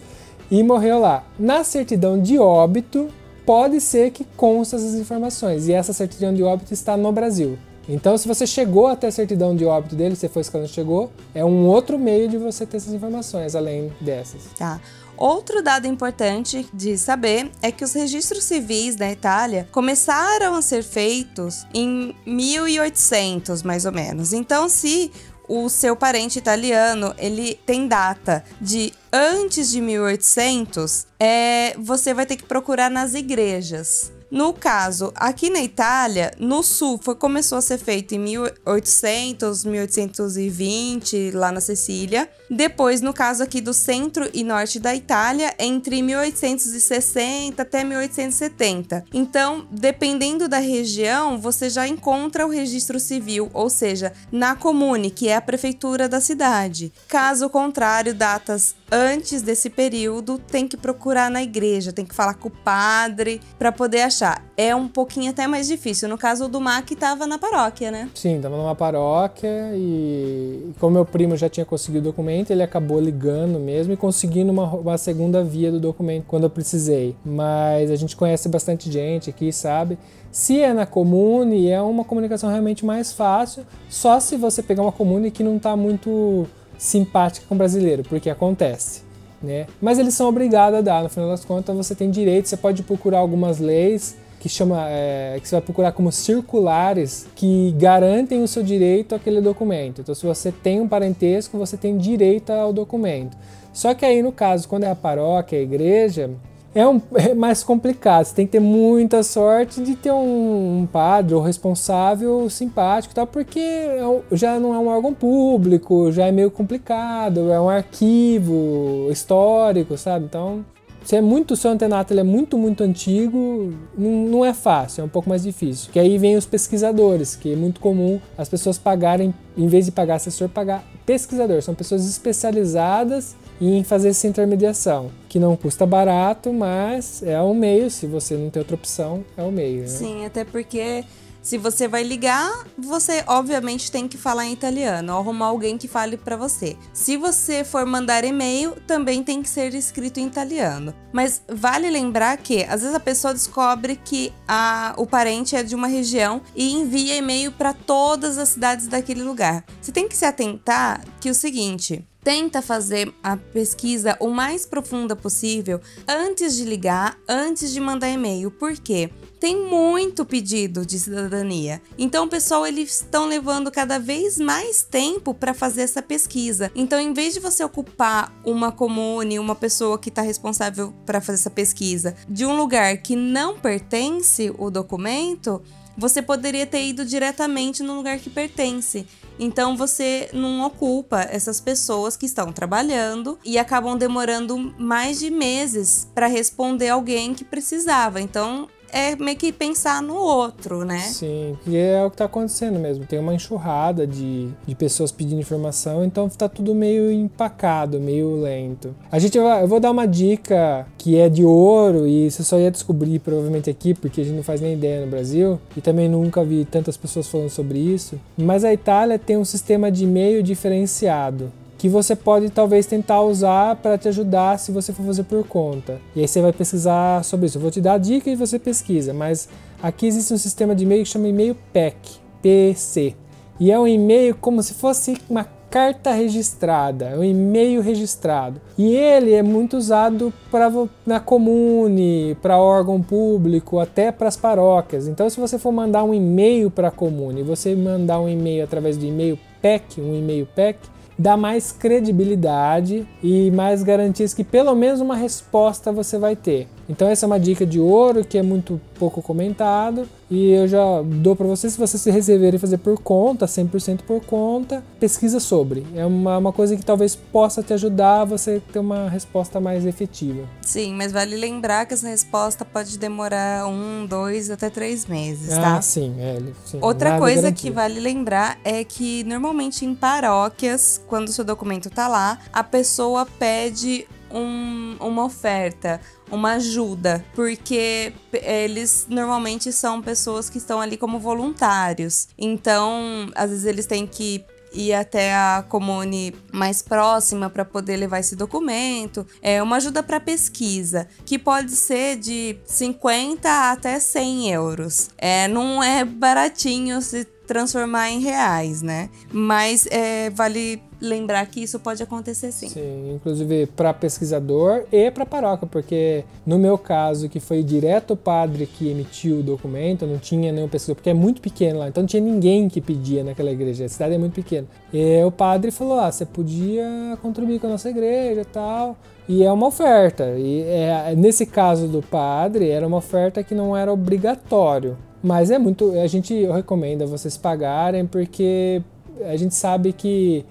e 0.50 0.62
morreu 0.62 0.99
lá. 1.00 1.25
Na 1.39 1.62
certidão 1.65 2.21
de 2.21 2.39
óbito, 2.39 3.09
pode 3.47 3.81
ser 3.81 4.11
que 4.11 4.25
consta 4.37 4.77
essas 4.77 4.95
informações, 4.95 5.69
e 5.69 5.73
essa 5.73 5.93
certidão 5.93 6.33
de 6.35 6.43
óbito 6.43 6.73
está 6.75 6.97
no 6.97 7.11
Brasil. 7.12 7.59
Então, 7.89 8.17
se 8.17 8.29
você 8.29 8.47
chegou 8.47 8.87
até 8.87 9.09
a 9.09 9.13
certidão 9.13 9.55
de 9.57 9.65
óbito 9.65 9.97
dele, 9.97 10.15
você 10.15 10.29
foi 10.29 10.43
escalando 10.43 10.71
chegou, 10.71 11.11
é 11.35 11.45
um 11.45 11.67
outro 11.67 11.99
meio 11.99 12.29
de 12.29 12.39
você 12.39 12.65
ter 12.65 12.77
essas 12.77 12.93
informações, 12.93 13.55
além 13.55 13.93
dessas. 14.01 14.43
Tá. 14.57 14.81
Outro 15.17 15.63
dado 15.63 15.87
importante 15.87 16.67
de 16.73 16.97
saber 16.97 17.51
é 17.61 17.71
que 17.71 17.85
os 17.85 17.93
registros 17.93 18.45
civis 18.45 18.97
da 18.97 19.11
Itália 19.11 19.69
começaram 19.71 20.55
a 20.55 20.63
ser 20.63 20.83
feitos 20.83 21.67
em 21.75 22.17
1800, 22.25 23.63
mais 23.63 23.85
ou 23.85 23.93
menos. 23.93 24.33
Então, 24.33 24.67
se 24.67 25.13
o 25.47 25.69
seu 25.69 25.97
parente 25.97 26.39
italiano 26.39 27.13
ele 27.19 27.57
tem 27.67 27.87
data 27.89 28.43
de 28.61 28.95
antes 29.13 29.71
de 29.71 29.81
1800, 29.81 31.07
é, 31.19 31.75
você 31.77 32.15
vai 32.15 32.25
ter 32.25 32.37
que 32.37 32.45
procurar 32.45 32.89
nas 32.89 33.15
igrejas. 33.15 34.13
No 34.31 34.53
caso, 34.53 35.13
aqui 35.17 35.51
na 35.51 35.61
Itália, 35.61 36.31
no 36.39 36.63
sul, 36.63 37.01
foi, 37.03 37.17
começou 37.17 37.59
a 37.59 37.61
ser 37.61 37.79
feito 37.79 38.15
em 38.15 38.19
1800, 38.21 39.65
1820, 39.65 41.33
lá 41.33 41.51
na 41.51 41.61
Sicília. 41.61 42.31
Depois, 42.50 43.00
no 43.00 43.12
caso 43.12 43.45
aqui 43.45 43.61
do 43.61 43.73
centro 43.73 44.28
e 44.35 44.42
norte 44.42 44.80
da 44.80 44.92
Itália, 44.92 45.54
entre 45.57 46.02
1860 46.02 47.62
até 47.62 47.85
1870. 47.85 49.04
Então, 49.14 49.66
dependendo 49.71 50.49
da 50.49 50.59
região, 50.59 51.38
você 51.38 51.71
já 51.71 51.87
encontra 51.87 52.45
o 52.45 52.50
registro 52.50 52.99
civil, 52.99 53.49
ou 53.54 53.71
seja, 53.71 54.12
na 54.33 54.57
comune, 54.57 55.11
que 55.11 55.28
é 55.28 55.37
a 55.37 55.40
prefeitura 55.40 56.09
da 56.09 56.21
cidade. 56.21 56.92
Caso 57.07 57.49
contrário, 57.49 58.14
datas 58.14 58.75
antes 58.90 59.42
desse 59.42 59.71
período, 59.71 60.38
tem 60.38 60.66
que 60.66 60.76
procurar 60.76 61.30
na 61.30 61.42
igreja, 61.42 61.92
tem 61.92 62.04
que 62.04 62.14
falar 62.14 62.35
com 62.35 62.49
o 62.49 62.50
padre 62.50 63.40
para 63.59 63.71
poder 63.71 64.02
achar. 64.02 64.45
É 64.57 64.75
um 64.75 64.88
pouquinho 64.88 65.30
até 65.30 65.47
mais 65.47 65.69
difícil. 65.69 66.09
No 66.09 66.19
caso 66.19 66.49
do 66.49 66.61
Mac, 66.61 66.90
estava 66.90 67.26
na 67.26 67.38
paróquia, 67.38 67.90
né? 67.90 68.11
Sim, 68.14 68.40
tava 68.40 68.57
numa 68.57 68.75
paróquia 68.75 69.71
e 69.75 70.73
como 70.78 70.95
meu 70.95 71.04
primo 71.04 71.37
já 71.37 71.49
tinha 71.49 71.64
conseguido 71.64 72.09
o 72.09 72.12
documento, 72.12 72.40
ele 72.49 72.63
acabou 72.63 72.99
ligando 72.99 73.59
mesmo 73.59 73.93
e 73.93 73.97
conseguindo 73.97 74.51
uma, 74.51 74.73
uma 74.73 74.97
segunda 74.97 75.45
via 75.45 75.71
do 75.71 75.79
documento 75.79 76.25
quando 76.27 76.45
eu 76.45 76.51
precisei. 76.51 77.15
Mas 77.23 77.91
a 77.91 77.97
gente 77.97 78.17
conhece 78.17 78.49
bastante 78.49 78.91
gente 78.91 79.29
aqui, 79.29 79.53
sabe? 79.53 79.99
Se 80.33 80.61
é 80.61 80.73
na 80.73 80.87
comune, 80.87 81.69
é 81.69 81.83
uma 81.83 82.05
comunicação 82.05 82.49
realmente 82.49 82.87
mais 82.87 83.13
fácil, 83.13 83.65
só 83.89 84.19
se 84.21 84.37
você 84.37 84.63
pegar 84.63 84.83
uma 84.83 84.93
comune 84.93 85.31
que 85.31 85.43
não 85.43 85.59
tá 85.59 85.76
muito 85.76 86.47
simpática 86.79 87.45
com 87.49 87.55
o 87.55 87.59
brasileiro, 87.59 88.05
porque 88.05 88.31
acontece. 88.31 89.03
Né? 89.43 89.67
Mas 89.81 89.99
eles 89.99 90.15
são 90.15 90.29
obrigados 90.29 90.79
a 90.79 90.83
dar, 90.83 91.03
no 91.03 91.09
final 91.09 91.29
das 91.29 91.45
contas 91.45 91.76
você 91.76 91.95
tem 91.95 92.11
direito, 92.11 92.49
você 92.49 92.57
pode 92.57 92.83
procurar 92.83 93.19
algumas 93.19 93.59
leis 93.59 94.17
que 94.41 94.49
chama 94.49 94.87
é, 94.89 95.39
que 95.41 95.47
você 95.47 95.55
vai 95.55 95.61
procurar 95.61 95.93
como 95.93 96.11
circulares 96.11 97.26
que 97.37 97.73
garantem 97.79 98.43
o 98.43 98.49
seu 98.49 98.63
direito 98.63 99.15
àquele 99.15 99.41
documento. 99.43 100.00
Então, 100.00 100.15
se 100.15 100.26
você 100.26 100.50
tem 100.50 100.81
um 100.81 100.89
parentesco, 100.89 101.59
você 101.59 101.76
tem 101.76 101.99
direito 101.99 102.50
ao 102.50 102.73
documento. 102.73 103.37
Só 103.71 103.93
que 103.93 104.05
aí, 104.05 104.23
no 104.23 104.33
caso, 104.33 104.67
quando 104.67 104.85
é 104.85 104.91
a 104.91 104.97
paróquia, 104.97 105.59
a 105.59 105.63
igreja, 105.63 106.31
é, 106.75 106.87
um, 106.87 107.03
é 107.15 107.35
mais 107.35 107.63
complicado. 107.63 108.25
Você 108.25 108.35
tem 108.35 108.47
que 108.47 108.53
ter 108.53 108.61
muita 108.61 109.23
sorte 109.23 109.83
de 109.83 109.95
ter 109.95 110.11
um, 110.11 110.81
um 110.81 110.87
padre 110.87 111.35
ou 111.35 111.43
responsável 111.43 112.49
simpático, 112.49 113.15
tal, 113.15 113.26
porque 113.26 113.61
é 113.61 114.00
já 114.33 114.59
não 114.59 114.75
é 114.75 114.79
um 114.79 114.89
órgão 114.89 115.13
público, 115.13 116.11
já 116.11 116.26
é 116.26 116.33
meio 116.33 116.50
complicado, 116.50 117.53
é 117.53 117.61
um 117.61 117.69
arquivo 117.69 119.09
histórico, 119.11 119.99
sabe? 119.99 120.25
Então, 120.25 120.65
se 121.11 121.17
é 121.17 121.21
muito, 121.21 121.57
seu 121.57 121.73
antenato 121.73 122.13
ele 122.13 122.21
é 122.21 122.23
muito, 122.23 122.57
muito 122.57 122.85
antigo, 122.85 123.75
não, 123.99 124.11
não 124.29 124.45
é 124.45 124.55
fácil, 124.55 125.01
é 125.01 125.05
um 125.05 125.09
pouco 125.09 125.29
mais 125.29 125.43
difícil. 125.43 125.91
Que 125.93 125.99
aí 125.99 126.17
vem 126.17 126.37
os 126.37 126.47
pesquisadores, 126.47 127.35
que 127.35 127.53
é 127.53 127.57
muito 127.57 127.81
comum 127.81 128.21
as 128.39 128.49
pessoas 128.49 128.79
pagarem, 128.79 129.35
em 129.59 129.67
vez 129.67 129.87
de 129.87 129.91
pagar 129.91 130.15
assessor, 130.15 130.49
pagar 130.49 130.85
pesquisador. 131.05 131.63
São 131.63 131.75
pessoas 131.75 132.09
especializadas 132.09 133.35
em 133.61 133.83
fazer 133.83 134.11
essa 134.11 134.29
intermediação, 134.29 135.11
que 135.29 135.41
não 135.41 135.57
custa 135.57 135.85
barato, 135.85 136.53
mas 136.53 137.25
é 137.25 137.43
um 137.43 137.55
meio, 137.55 137.91
se 137.91 138.07
você 138.07 138.37
não 138.37 138.49
tem 138.49 138.61
outra 138.61 138.77
opção, 138.77 139.25
é 139.37 139.43
um 139.43 139.51
meio. 139.51 139.81
Né? 139.81 139.87
Sim, 139.89 140.25
até 140.25 140.45
porque 140.45 141.03
se 141.43 141.59
você 141.59 141.89
vai 141.89 142.03
ligar, 142.03 142.65
você 142.76 143.25
obviamente 143.26 143.91
tem 143.91 144.07
que 144.07 144.19
falar 144.19 144.47
em 144.47 144.53
italiano, 144.53 145.13
ou 145.13 145.19
arrumar 145.19 145.47
alguém 145.47 145.79
que 145.79 145.89
fale 145.89 146.17
pra 146.17 146.37
você. 146.37 146.76
Se 146.93 147.17
você 147.17 147.65
for 147.65 147.85
mandar 147.87 148.25
e-mail, 148.25 148.76
também 148.87 149.23
tem 149.23 149.43
que 149.43 149.49
ser 149.49 149.75
escrito 149.75 150.19
em 150.21 150.26
italiano. 150.26 150.95
Mas 151.13 151.43
vale 151.49 151.89
lembrar 151.91 152.37
que 152.37 152.65
às 152.65 152.81
vezes 152.81 152.95
a 152.95 153.00
pessoa 153.00 153.35
descobre 153.35 153.97
que 153.97 154.33
a, 154.47 154.95
o 154.97 155.07
parente 155.07 155.57
é 155.57 155.63
de 155.63 155.75
uma 155.75 155.87
região 155.87 156.41
e 156.55 156.73
envia 156.73 157.17
e-mail 157.17 157.53
para 157.53 157.73
todas 157.73 158.39
as 158.39 158.50
cidades 158.50 158.87
daquele 158.87 159.23
lugar. 159.23 159.65
Você 159.81 159.93
tem 159.93 160.09
que 160.09 160.17
se 160.17 160.25
atentar 160.25 161.03
que 161.21 161.29
é 161.29 161.33
o 161.33 161.35
seguinte, 161.35 162.07
Tenta 162.23 162.61
fazer 162.61 163.15
a 163.23 163.37
pesquisa 163.37 164.15
o 164.21 164.28
mais 164.28 164.67
profunda 164.67 165.17
possível 165.17 165.80
antes 166.06 166.54
de 166.54 166.65
ligar, 166.65 167.19
antes 167.26 167.73
de 167.73 167.80
mandar 167.80 168.11
e-mail. 168.11 168.50
Por 168.50 168.76
quê? 168.76 169.11
Tem 169.41 169.56
muito 169.56 170.26
pedido 170.26 170.85
de 170.85 170.99
cidadania. 170.99 171.80
Então, 171.97 172.28
pessoal, 172.28 172.67
eles 172.67 172.97
estão 172.97 173.26
levando 173.26 173.71
cada 173.71 173.99
vez 173.99 174.39
mais 174.39 174.83
tempo 174.83 175.33
para 175.33 175.54
fazer 175.54 175.80
essa 175.80 176.02
pesquisa. 176.02 176.71
Então, 176.75 177.00
em 177.00 177.15
vez 177.15 177.33
de 177.33 177.41
você 177.41 177.65
ocupar 177.65 178.30
uma 178.45 178.71
comune, 178.71 179.39
uma 179.39 179.54
pessoa 179.54 179.99
que 179.99 180.11
está 180.11 180.21
responsável 180.21 180.93
para 181.06 181.23
fazer 181.23 181.39
essa 181.39 181.50
pesquisa, 181.50 182.15
de 182.28 182.45
um 182.45 182.54
lugar 182.54 182.99
que 182.99 183.17
não 183.17 183.59
pertence 183.59 184.52
o 184.59 184.71
documento, 184.71 185.63
você 185.97 186.23
poderia 186.23 186.67
ter 186.67 186.85
ido 186.87 187.04
diretamente 187.04 187.83
no 187.83 187.97
lugar 187.97 188.19
que 188.19 188.30
pertence. 188.30 189.06
Então 189.43 189.75
você 189.75 190.29
não 190.35 190.67
ocupa 190.67 191.23
essas 191.23 191.63
pessoas 191.63 192.15
que 192.15 192.26
estão 192.26 192.53
trabalhando 192.53 193.39
e 193.43 193.59
acabam 193.59 193.97
demorando 193.97 194.75
mais 194.79 195.19
de 195.19 195.31
meses 195.31 196.07
para 196.15 196.26
responder 196.26 196.91
alguém 196.91 197.33
que 197.33 197.43
precisava. 197.43 198.21
Então 198.21 198.69
é 198.93 199.17
meio 199.17 199.37
que 199.37 199.53
pensar 199.53 200.03
no 200.03 200.15
outro, 200.15 200.85
né? 200.85 200.99
Sim, 201.00 201.57
e 201.67 201.76
é 201.76 202.05
o 202.05 202.11
que 202.11 202.15
está 202.15 202.25
acontecendo 202.25 202.79
mesmo. 202.79 203.05
Tem 203.05 203.19
uma 203.19 203.35
enxurrada 203.35 204.07
de, 204.07 204.49
de 204.67 204.75
pessoas 204.75 205.13
pedindo 205.13 205.41
informação, 205.41 206.05
então 206.05 206.26
está 206.26 206.49
tudo 206.49 206.75
meio 206.75 207.11
empacado, 207.11 208.00
meio 208.00 208.41
lento. 208.41 208.95
A 209.11 209.19
gente 209.19 209.39
vai, 209.39 209.63
eu 209.63 209.69
vou 209.69 209.81
dar 209.81 209.91
uma 209.91 210.07
dica 210.07 210.87
que 210.99 211.19
é 211.19 211.29
de 211.29 211.45
ouro 211.45 212.07
e 212.07 212.31
você 212.31 212.43
só 212.43 212.59
ia 212.59 212.71
descobrir 212.71 213.19
provavelmente 213.19 213.71
aqui, 213.71 213.95
porque 213.95 214.21
a 214.21 214.25
gente 214.25 214.37
não 214.37 214.43
faz 214.43 214.61
nem 214.61 214.75
ideia 214.75 215.05
no 215.05 215.11
Brasil 215.11 215.61
e 215.76 215.81
também 215.81 216.09
nunca 216.09 216.45
vi 216.45 216.65
tantas 216.65 216.97
pessoas 216.97 217.29
falando 217.29 217.50
sobre 217.50 217.79
isso. 217.79 218.21
Mas 218.37 218.65
a 218.65 218.73
Itália 218.73 219.19
tem 219.19 219.37
um 219.37 219.45
sistema 219.45 219.91
de 219.91 220.05
e-mail 220.05 220.43
diferenciado 220.43 221.53
que 221.80 221.88
você 221.88 222.14
pode 222.14 222.50
talvez 222.50 222.84
tentar 222.84 223.23
usar 223.23 223.75
para 223.76 223.97
te 223.97 224.06
ajudar 224.06 224.58
se 224.58 224.71
você 224.71 224.93
for 224.93 225.02
fazer 225.06 225.23
por 225.23 225.49
conta. 225.49 225.99
E 226.14 226.21
aí 226.21 226.28
você 226.28 226.43
vai 226.43 226.52
pesquisar 226.52 227.25
sobre 227.25 227.47
isso. 227.47 227.56
Eu 227.56 227.62
vou 227.62 227.71
te 227.71 227.80
dar 227.80 227.95
a 227.95 227.99
dica 227.99 228.28
e 228.28 228.36
você 228.36 228.58
pesquisa, 228.58 229.14
mas 229.14 229.49
aqui 229.82 230.06
existe 230.06 230.34
um 230.34 230.36
sistema 230.36 230.75
de 230.75 230.84
e-mail 230.84 231.04
que 231.04 231.08
chama 231.08 231.26
e-mail 231.26 231.56
PEC, 231.73 231.97
PC. 232.43 233.14
E 233.58 233.73
é 233.73 233.80
um 233.80 233.88
e-mail 233.88 234.34
como 234.34 234.62
se 234.62 234.75
fosse 234.75 235.16
uma 235.26 235.47
carta 235.71 236.12
registrada, 236.12 237.19
um 237.19 237.25
e-mail 237.25 237.80
registrado. 237.80 238.60
E 238.76 238.95
ele 238.95 239.32
é 239.32 239.43
muito 239.43 239.78
usado 239.78 240.34
para 240.50 240.71
na 241.06 241.19
comune, 241.19 242.36
para 242.43 242.58
órgão 242.58 243.00
público, 243.00 243.78
até 243.78 244.12
para 244.12 244.28
as 244.28 244.36
paróquias. 244.36 245.08
Então, 245.08 245.30
se 245.30 245.40
você 245.40 245.58
for 245.58 245.73
mandar 245.73 246.04
um 246.04 246.12
e-mail 246.12 246.71
para 246.71 246.88
a 246.88 246.90
comune, 246.90 247.43
você 247.43 247.75
mandar 247.75 248.21
um 248.21 248.28
e-mail 248.28 248.64
através 248.64 248.99
do 248.99 249.06
e-mail 249.06 249.38
PEC, 249.62 249.99
um 249.99 250.14
e-mail 250.14 250.47
PEC, 250.54 250.78
dá 251.21 251.37
mais 251.37 251.71
credibilidade 251.71 253.06
e 253.23 253.50
mais 253.50 253.83
garantias 253.83 254.33
que 254.33 254.43
pelo 254.43 254.75
menos 254.75 255.02
uma 255.02 255.15
resposta 255.15 255.93
você 255.93 256.19
vai 256.19 256.35
ter. 256.35 256.67
Então 256.91 257.09
essa 257.09 257.25
é 257.25 257.29
uma 257.29 257.39
dica 257.39 257.65
de 257.65 257.79
ouro 257.79 258.25
que 258.25 258.37
é 258.37 258.43
muito 258.43 258.81
pouco 258.99 259.23
comentado 259.23 260.09
e 260.29 260.50
eu 260.50 260.67
já 260.67 261.03
dou 261.03 261.37
para 261.37 261.47
vocês 261.47 261.73
se 261.73 261.79
vocês 261.79 262.03
se 262.03 262.11
reservarem 262.11 262.59
fazer 262.59 262.79
por 262.79 263.00
conta, 263.00 263.47
100% 263.47 264.00
por 264.03 264.21
conta, 264.25 264.83
pesquisa 264.99 265.39
sobre. 265.39 265.87
É 265.95 266.05
uma, 266.05 266.39
uma 266.39 266.53
coisa 266.53 266.76
que 266.76 266.85
talvez 266.85 267.15
possa 267.15 267.63
te 267.63 267.73
ajudar 267.73 268.23
a 268.23 268.25
você 268.25 268.61
ter 268.73 268.81
uma 268.81 269.09
resposta 269.09 269.61
mais 269.61 269.87
efetiva. 269.87 270.43
Sim, 270.63 270.95
mas 270.95 271.13
vale 271.13 271.37
lembrar 271.37 271.87
que 271.87 271.95
essa 271.95 272.09
resposta 272.09 272.65
pode 272.65 272.99
demorar 272.99 273.69
um, 273.69 274.05
dois, 274.05 274.50
até 274.50 274.69
três 274.69 275.07
meses, 275.07 275.53
ah, 275.53 275.61
tá? 275.61 275.83
sim, 275.83 276.17
é, 276.19 276.41
sim. 276.65 276.79
Outra 276.81 277.19
coisa 277.19 277.43
garantia. 277.43 277.71
que 277.71 277.75
vale 277.75 278.00
lembrar 278.00 278.59
é 278.65 278.83
que 278.83 279.23
normalmente 279.25 279.85
em 279.85 279.95
paróquias, 279.95 281.00
quando 281.07 281.29
o 281.29 281.33
seu 281.33 281.45
documento 281.45 281.89
tá 281.89 282.09
lá, 282.09 282.39
a 282.53 282.65
pessoa 282.65 283.25
pede 283.39 284.07
um- 284.32 284.97
uma 285.00 285.25
oferta, 285.25 286.00
uma 286.30 286.52
ajuda, 286.52 287.25
porque 287.34 288.12
eles 288.32 289.06
normalmente 289.08 289.73
são 289.73 290.00
pessoas 290.00 290.49
que 290.49 290.58
estão 290.58 290.80
ali 290.80 290.97
como 290.97 291.19
voluntários. 291.19 292.28
Então, 292.38 293.30
às 293.34 293.50
vezes 293.50 293.64
eles 293.64 293.86
têm 293.86 294.06
que 294.06 294.45
ir 294.73 294.93
até 294.95 295.34
a 295.34 295.64
comune 295.69 296.32
mais 296.52 296.80
próxima 296.80 297.50
para 297.50 297.64
poder 297.64 297.97
levar 297.97 298.21
esse 298.21 298.36
documento. 298.36 299.26
É 299.43 299.60
uma 299.60 299.76
ajuda 299.76 300.00
para 300.02 300.21
pesquisa, 300.21 301.08
que 301.26 301.36
pode 301.38 301.73
ser 301.73 302.16
de 302.16 302.56
50 302.64 303.73
até 303.73 303.99
100 303.99 304.50
euros. 304.52 305.10
É, 305.19 305.49
não 305.49 305.82
é 305.82 306.04
baratinho 306.04 307.02
se 307.02 307.25
transformar 307.47 308.10
em 308.10 308.21
reais, 308.21 308.80
né? 308.80 309.10
Mas 309.32 309.86
é, 309.90 310.30
vale 310.30 310.80
lembrar 311.00 311.47
que 311.47 311.63
isso 311.63 311.78
pode 311.80 312.02
acontecer 312.02 312.52
sim. 312.52 312.69
Sim, 312.69 313.15
inclusive 313.15 313.67
para 313.67 313.95
pesquisador 313.95 314.84
e 314.93 315.10
para 315.10 315.25
paróquia, 315.25 315.67
porque 315.71 316.25
no 316.47 316.58
meu 316.58 316.76
caso, 316.76 317.28
que 317.28 317.41
foi 317.41 317.63
direto 317.63 318.13
o 318.13 318.17
padre 318.17 318.67
que 318.67 318.89
emitiu 318.89 319.39
o 319.39 319.43
documento, 319.43 320.06
não 320.06 320.19
tinha 320.19 320.52
nenhum 320.52 320.69
pesquisador, 320.69 320.97
porque 320.97 321.10
é 321.10 321.15
muito 321.15 321.41
pequeno 321.41 321.78
lá, 321.78 321.89
então 321.89 322.02
não 322.02 322.08
tinha 322.08 322.23
ninguém 322.23 322.69
que 322.69 322.80
pedia 322.80 323.25
naquela 323.25 323.50
igreja, 323.50 323.84
a 323.84 323.89
cidade 323.89 324.15
é 324.15 324.19
muito 324.19 324.34
pequena. 324.34 324.67
E 324.93 325.23
o 325.25 325.30
padre 325.30 325.71
falou: 325.71 325.99
ah, 325.99 326.10
você 326.10 326.26
podia 326.26 327.19
contribuir 327.23 327.60
com 327.60 327.67
a 327.67 327.71
nossa 327.71 327.89
igreja 327.89 328.43
e 328.43 328.45
tal. 328.45 328.97
E 329.28 329.45
é 329.45 329.52
uma 329.52 329.69
oferta. 329.69 330.34
E 330.36 330.63
é, 330.63 331.15
nesse 331.17 331.47
caso 331.47 331.86
do 331.86 332.02
padre, 332.02 332.69
era 332.69 332.84
uma 332.84 332.97
oferta 332.97 333.45
que 333.45 333.54
não 333.54 333.76
era 333.76 333.93
obrigatório. 333.93 334.97
Mas 335.23 335.50
é 335.50 335.58
muito. 335.58 335.93
A 336.00 336.06
gente 336.06 336.34
recomenda 336.47 337.06
vocês 337.06 337.36
pagarem, 337.36 338.06
porque 338.06 338.82
a 339.25 339.37
gente 339.37 339.54
sabe 339.54 339.93
que 339.93 340.45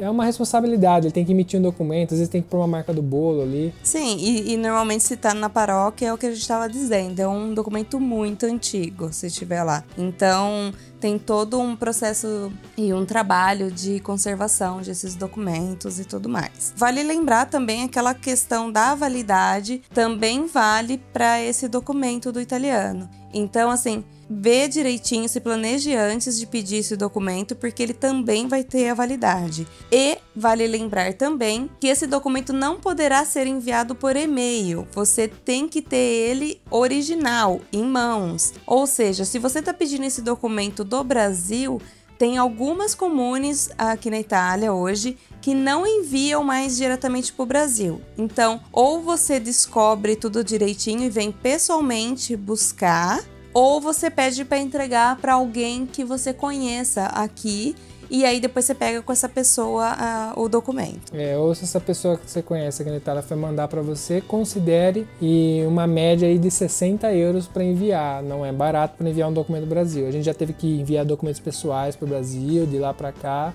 é 0.00 0.08
uma 0.08 0.24
responsabilidade, 0.24 1.06
ele 1.06 1.12
tem 1.12 1.24
que 1.24 1.32
emitir 1.32 1.58
um 1.58 1.62
documento, 1.62 2.12
às 2.12 2.18
vezes 2.18 2.30
tem 2.30 2.40
que 2.40 2.48
pôr 2.48 2.58
uma 2.58 2.66
marca 2.66 2.92
do 2.92 3.02
bolo 3.02 3.42
ali. 3.42 3.72
Sim, 3.82 4.16
e, 4.18 4.54
e 4.54 4.56
normalmente 4.56 5.04
se 5.04 5.16
tá 5.16 5.34
na 5.34 5.50
paróquia 5.50 6.06
é 6.06 6.12
o 6.12 6.16
que 6.16 6.26
a 6.26 6.30
gente 6.30 6.40
estava 6.40 6.68
dizendo, 6.68 7.20
é 7.20 7.28
um 7.28 7.52
documento 7.52 8.00
muito 8.00 8.46
antigo, 8.46 9.12
se 9.12 9.26
estiver 9.26 9.62
lá. 9.62 9.84
Então 9.96 10.72
tem 10.98 11.18
todo 11.18 11.60
um 11.60 11.76
processo 11.76 12.50
e 12.76 12.92
um 12.92 13.04
trabalho 13.04 13.70
de 13.70 14.00
conservação 14.00 14.80
desses 14.80 15.14
documentos 15.14 16.00
e 16.00 16.04
tudo 16.04 16.28
mais. 16.28 16.72
Vale 16.76 17.02
lembrar 17.02 17.46
também 17.46 17.84
aquela 17.84 18.14
questão 18.14 18.72
da 18.72 18.94
validade, 18.94 19.82
também 19.92 20.46
vale 20.46 20.98
para 21.12 21.40
esse 21.42 21.68
documento 21.68 22.32
do 22.32 22.40
italiano. 22.40 23.08
Então, 23.32 23.70
assim, 23.70 24.02
vê 24.28 24.68
direitinho, 24.68 25.28
se 25.28 25.40
planeje 25.40 25.94
antes 25.94 26.38
de 26.38 26.46
pedir 26.46 26.76
esse 26.76 26.96
documento, 26.96 27.56
porque 27.56 27.82
ele 27.82 27.94
também 27.94 28.46
vai 28.46 28.62
ter 28.62 28.88
a 28.88 28.94
validade. 28.94 29.66
E 29.90 30.18
vale 30.34 30.66
lembrar 30.66 31.14
também 31.14 31.70
que 31.80 31.86
esse 31.86 32.06
documento 32.06 32.52
não 32.52 32.78
poderá 32.78 33.24
ser 33.24 33.46
enviado 33.46 33.94
por 33.94 34.16
e-mail. 34.16 34.86
Você 34.92 35.28
tem 35.28 35.68
que 35.68 35.80
ter 35.80 35.96
ele 35.96 36.60
original, 36.70 37.60
em 37.72 37.84
mãos. 37.84 38.52
Ou 38.66 38.86
seja, 38.86 39.24
se 39.24 39.38
você 39.38 39.60
está 39.60 39.72
pedindo 39.72 40.04
esse 40.04 40.20
documento 40.20 40.84
do 40.84 41.02
Brasil, 41.02 41.80
tem 42.18 42.36
algumas 42.36 42.96
comunes 42.96 43.70
aqui 43.78 44.10
na 44.10 44.18
Itália 44.18 44.72
hoje 44.72 45.16
que 45.40 45.54
não 45.54 45.86
enviam 45.86 46.42
mais 46.42 46.76
diretamente 46.76 47.32
para 47.32 47.42
o 47.44 47.46
Brasil. 47.46 48.00
Então, 48.18 48.60
ou 48.72 49.00
você 49.00 49.38
descobre 49.38 50.16
tudo 50.16 50.42
direitinho 50.42 51.04
e 51.04 51.10
vem 51.10 51.30
pessoalmente 51.30 52.36
buscar, 52.36 53.22
ou 53.58 53.80
você 53.80 54.08
pede 54.08 54.44
para 54.44 54.58
entregar 54.58 55.16
para 55.16 55.34
alguém 55.34 55.84
que 55.84 56.04
você 56.04 56.32
conheça 56.32 57.06
aqui 57.06 57.74
e 58.08 58.24
aí 58.24 58.38
depois 58.38 58.64
você 58.64 58.72
pega 58.72 59.02
com 59.02 59.10
essa 59.10 59.28
pessoa 59.28 59.96
o 60.36 60.48
documento. 60.48 61.12
É, 61.12 61.36
ou 61.36 61.52
se 61.56 61.64
essa 61.64 61.80
pessoa 61.80 62.16
que 62.16 62.30
você 62.30 62.40
conhece 62.40 62.82
aqui 62.82 62.90
na 62.92 62.98
Itália 62.98 63.20
foi 63.20 63.36
mandar 63.36 63.66
para 63.66 63.82
você, 63.82 64.20
considere 64.20 65.08
e 65.20 65.64
uma 65.66 65.88
média 65.88 66.28
aí 66.28 66.38
de 66.38 66.52
60 66.52 67.12
euros 67.12 67.48
para 67.48 67.64
enviar. 67.64 68.22
Não 68.22 68.46
é 68.46 68.52
barato 68.52 68.96
para 68.96 69.10
enviar 69.10 69.28
um 69.28 69.32
documento 69.32 69.64
do 69.64 69.68
Brasil. 69.68 70.06
A 70.06 70.12
gente 70.12 70.24
já 70.24 70.34
teve 70.34 70.52
que 70.52 70.78
enviar 70.80 71.04
documentos 71.04 71.40
pessoais 71.40 71.96
para 71.96 72.06
o 72.06 72.08
Brasil, 72.08 72.64
de 72.64 72.78
lá 72.78 72.94
para 72.94 73.10
cá, 73.10 73.52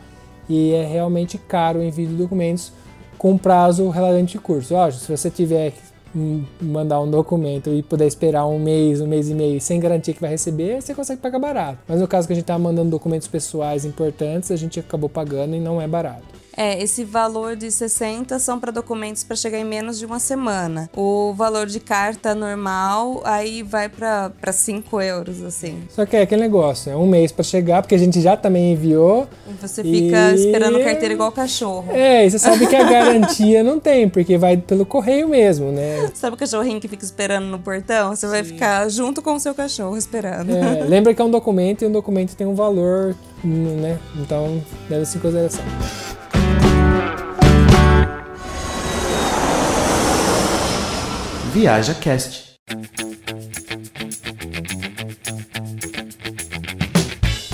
e 0.50 0.74
é 0.74 0.86
realmente 0.86 1.38
caro 1.38 1.80
o 1.80 1.84
envio 1.84 2.10
de 2.10 2.16
documentos 2.16 2.74
com 3.18 3.38
prazo 3.38 3.88
relativamente 3.88 4.38
curto. 4.38 4.74
Lógico, 4.74 5.06
se 5.06 5.18
você 5.18 5.32
tiver 5.32 5.74
mandar 6.62 6.99
um 7.02 7.10
documento 7.10 7.69
e 7.69 7.82
puder 7.82 8.08
esperar 8.08 8.45
um 8.45 8.60
mês, 8.60 9.02
um 9.02 9.08
mês 9.08 9.30
e 9.30 9.34
meio 9.34 9.60
sem 9.60 9.80
garantia 9.80 10.13
que 10.13 10.21
vai 10.21 10.30
receber, 10.30 10.82
você 10.82 10.93
consegue 10.93 11.21
pagar 11.21 11.39
barato. 11.39 11.80
Mas 11.88 11.99
no 11.99 12.08
caso 12.08 12.28
que 12.28 12.34
a 12.34 12.36
gente 12.36 12.45
tá 12.45 12.58
mandando 12.58 12.89
documentos 12.89 13.28
pessoais 13.28 13.86
importantes, 13.86 14.52
a 14.52 14.56
gente 14.56 14.80
acabou 14.80 15.10
pagando 15.10 15.56
e 15.56 15.60
não 15.60 15.82
é 15.82 15.88
barato. 15.88 16.42
É, 16.56 16.82
esse 16.82 17.04
valor 17.04 17.56
de 17.56 17.72
60 17.72 18.38
são 18.39 18.60
para 18.60 18.72
documentos 18.72 19.24
para 19.24 19.36
chegar 19.36 19.58
em 19.58 19.63
menos 19.66 19.98
de 19.98 20.06
uma 20.06 20.20
semana. 20.20 20.89
O 20.96 21.34
valor 21.34 21.66
de 21.66 21.80
carta 21.80 22.36
normal 22.36 23.22
aí 23.26 23.63
vai 23.63 23.89
para 23.89 24.32
5 24.52 25.02
euros, 25.02 25.42
assim. 25.42 25.84
Só 25.89 26.06
que 26.06 26.16
é 26.16 26.22
aquele 26.22 26.42
negócio, 26.42 26.92
é 26.92 26.96
um 26.96 27.08
mês 27.08 27.32
para 27.32 27.44
chegar, 27.44 27.82
porque 27.82 27.96
a 27.96 27.98
gente 27.98 28.22
já 28.22 28.38
também 28.38 28.74
enviou. 28.74 29.28
Você 29.62 29.82
fica 29.84 30.32
E- 30.32 30.36
esperando 30.36 30.84
carteira 30.84 31.13
igual 31.13 31.32
cachorro. 31.32 31.86
É, 31.92 32.26
e 32.26 32.30
você 32.32 32.38
sabe 32.39 32.68
que 32.68 32.76
a 32.76 32.84
garantia 32.84 33.63
não 33.63 33.80
tem, 33.80 34.08
porque 34.08 34.38
vai 34.38 34.58
pelo 34.58 34.86
correio 34.86 35.28
mesmo, 35.28 35.72
né? 35.72 36.10
Sabe 36.13 36.36
o 36.36 36.38
cachorrinho 36.38 36.80
que 36.80 36.88
fica 36.88 37.04
esperando 37.04 37.46
no 37.48 37.60
portão? 37.60 38.16
Você 38.16 38.28
vai 38.28 38.44
ficar 38.44 38.88
junto 38.89 39.22
com 39.22 39.34
o 39.34 39.39
seu 39.39 39.54
cachorro 39.56 39.98
esperando. 39.98 40.52
É, 40.56 40.84
lembra 40.88 41.13
que 41.13 41.22
é 41.22 41.26
um 41.26 41.32
documento 41.32 41.84
e 41.84 41.88
um 41.88 41.92
documento 41.92 42.36
tem 42.36 42.46
um 42.46 42.56
valor, 42.56 43.16
né? 43.44 43.98
Então, 44.16 44.62
deve 44.89 45.06
ser 45.06 45.18
em 45.18 45.22
consideração. 45.22 45.63
Viaja 51.54 51.94
Cast. 51.94 52.56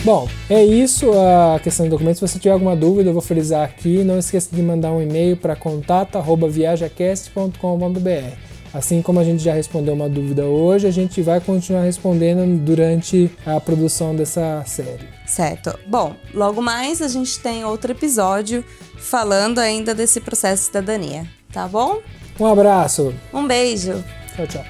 Bom, 0.06 0.30
é 0.50 0.64
isso 0.64 1.12
a 1.12 1.60
questão 1.60 1.84
de 1.84 1.90
documentos. 1.90 2.20
Se 2.20 2.28
você 2.28 2.40
tiver 2.40 2.54
alguma 2.54 2.78
dúvida, 2.78 3.10
eu 3.10 3.14
vou 3.14 3.22
frisar 3.22 3.66
aqui. 3.66 4.02
Não 4.06 4.18
esqueça 4.18 4.56
de 4.56 4.62
mandar 4.62 4.94
um 4.94 5.02
e-mail 5.02 5.36
para 5.36 5.54
contato@viajacast.com.br. 5.54 8.38
Assim 8.74 9.02
como 9.02 9.20
a 9.20 9.24
gente 9.26 9.44
já 9.44 9.54
respondeu 9.54 9.96
uma 9.96 10.08
dúvida 10.08 10.46
hoje, 10.46 10.88
a 10.88 10.92
gente 10.92 11.22
vai 11.22 11.42
continuar 11.42 11.82
respondendo 11.82 12.58
durante 12.64 13.30
a 13.46 13.60
produção 13.60 14.16
dessa 14.16 14.64
série. 14.66 15.10
Certo. 15.28 15.78
Bom, 15.86 16.16
logo 16.34 16.62
mais 16.62 17.02
a 17.02 17.10
gente 17.10 17.38
tem 17.42 17.66
outro 17.66 17.92
episódio 17.92 18.64
falando 18.98 19.60
ainda 19.60 19.94
desse 19.94 20.22
processo 20.22 20.62
de 20.62 20.68
cidadania, 20.68 21.28
tá 21.52 21.68
bom? 21.68 22.00
Um 22.40 22.46
abraço. 22.46 23.14
Um 23.34 23.46
beijo. 23.46 24.04
Tchau, 24.36 24.48
tchau. 24.48 24.66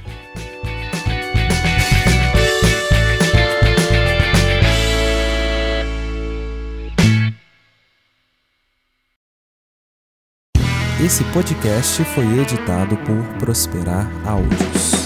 Esse 11.01 11.23
podcast 11.25 12.03
foi 12.03 12.25
editado 12.41 12.97
por 12.97 13.23
Prosperar 13.39 14.05
Áudios. 14.27 14.98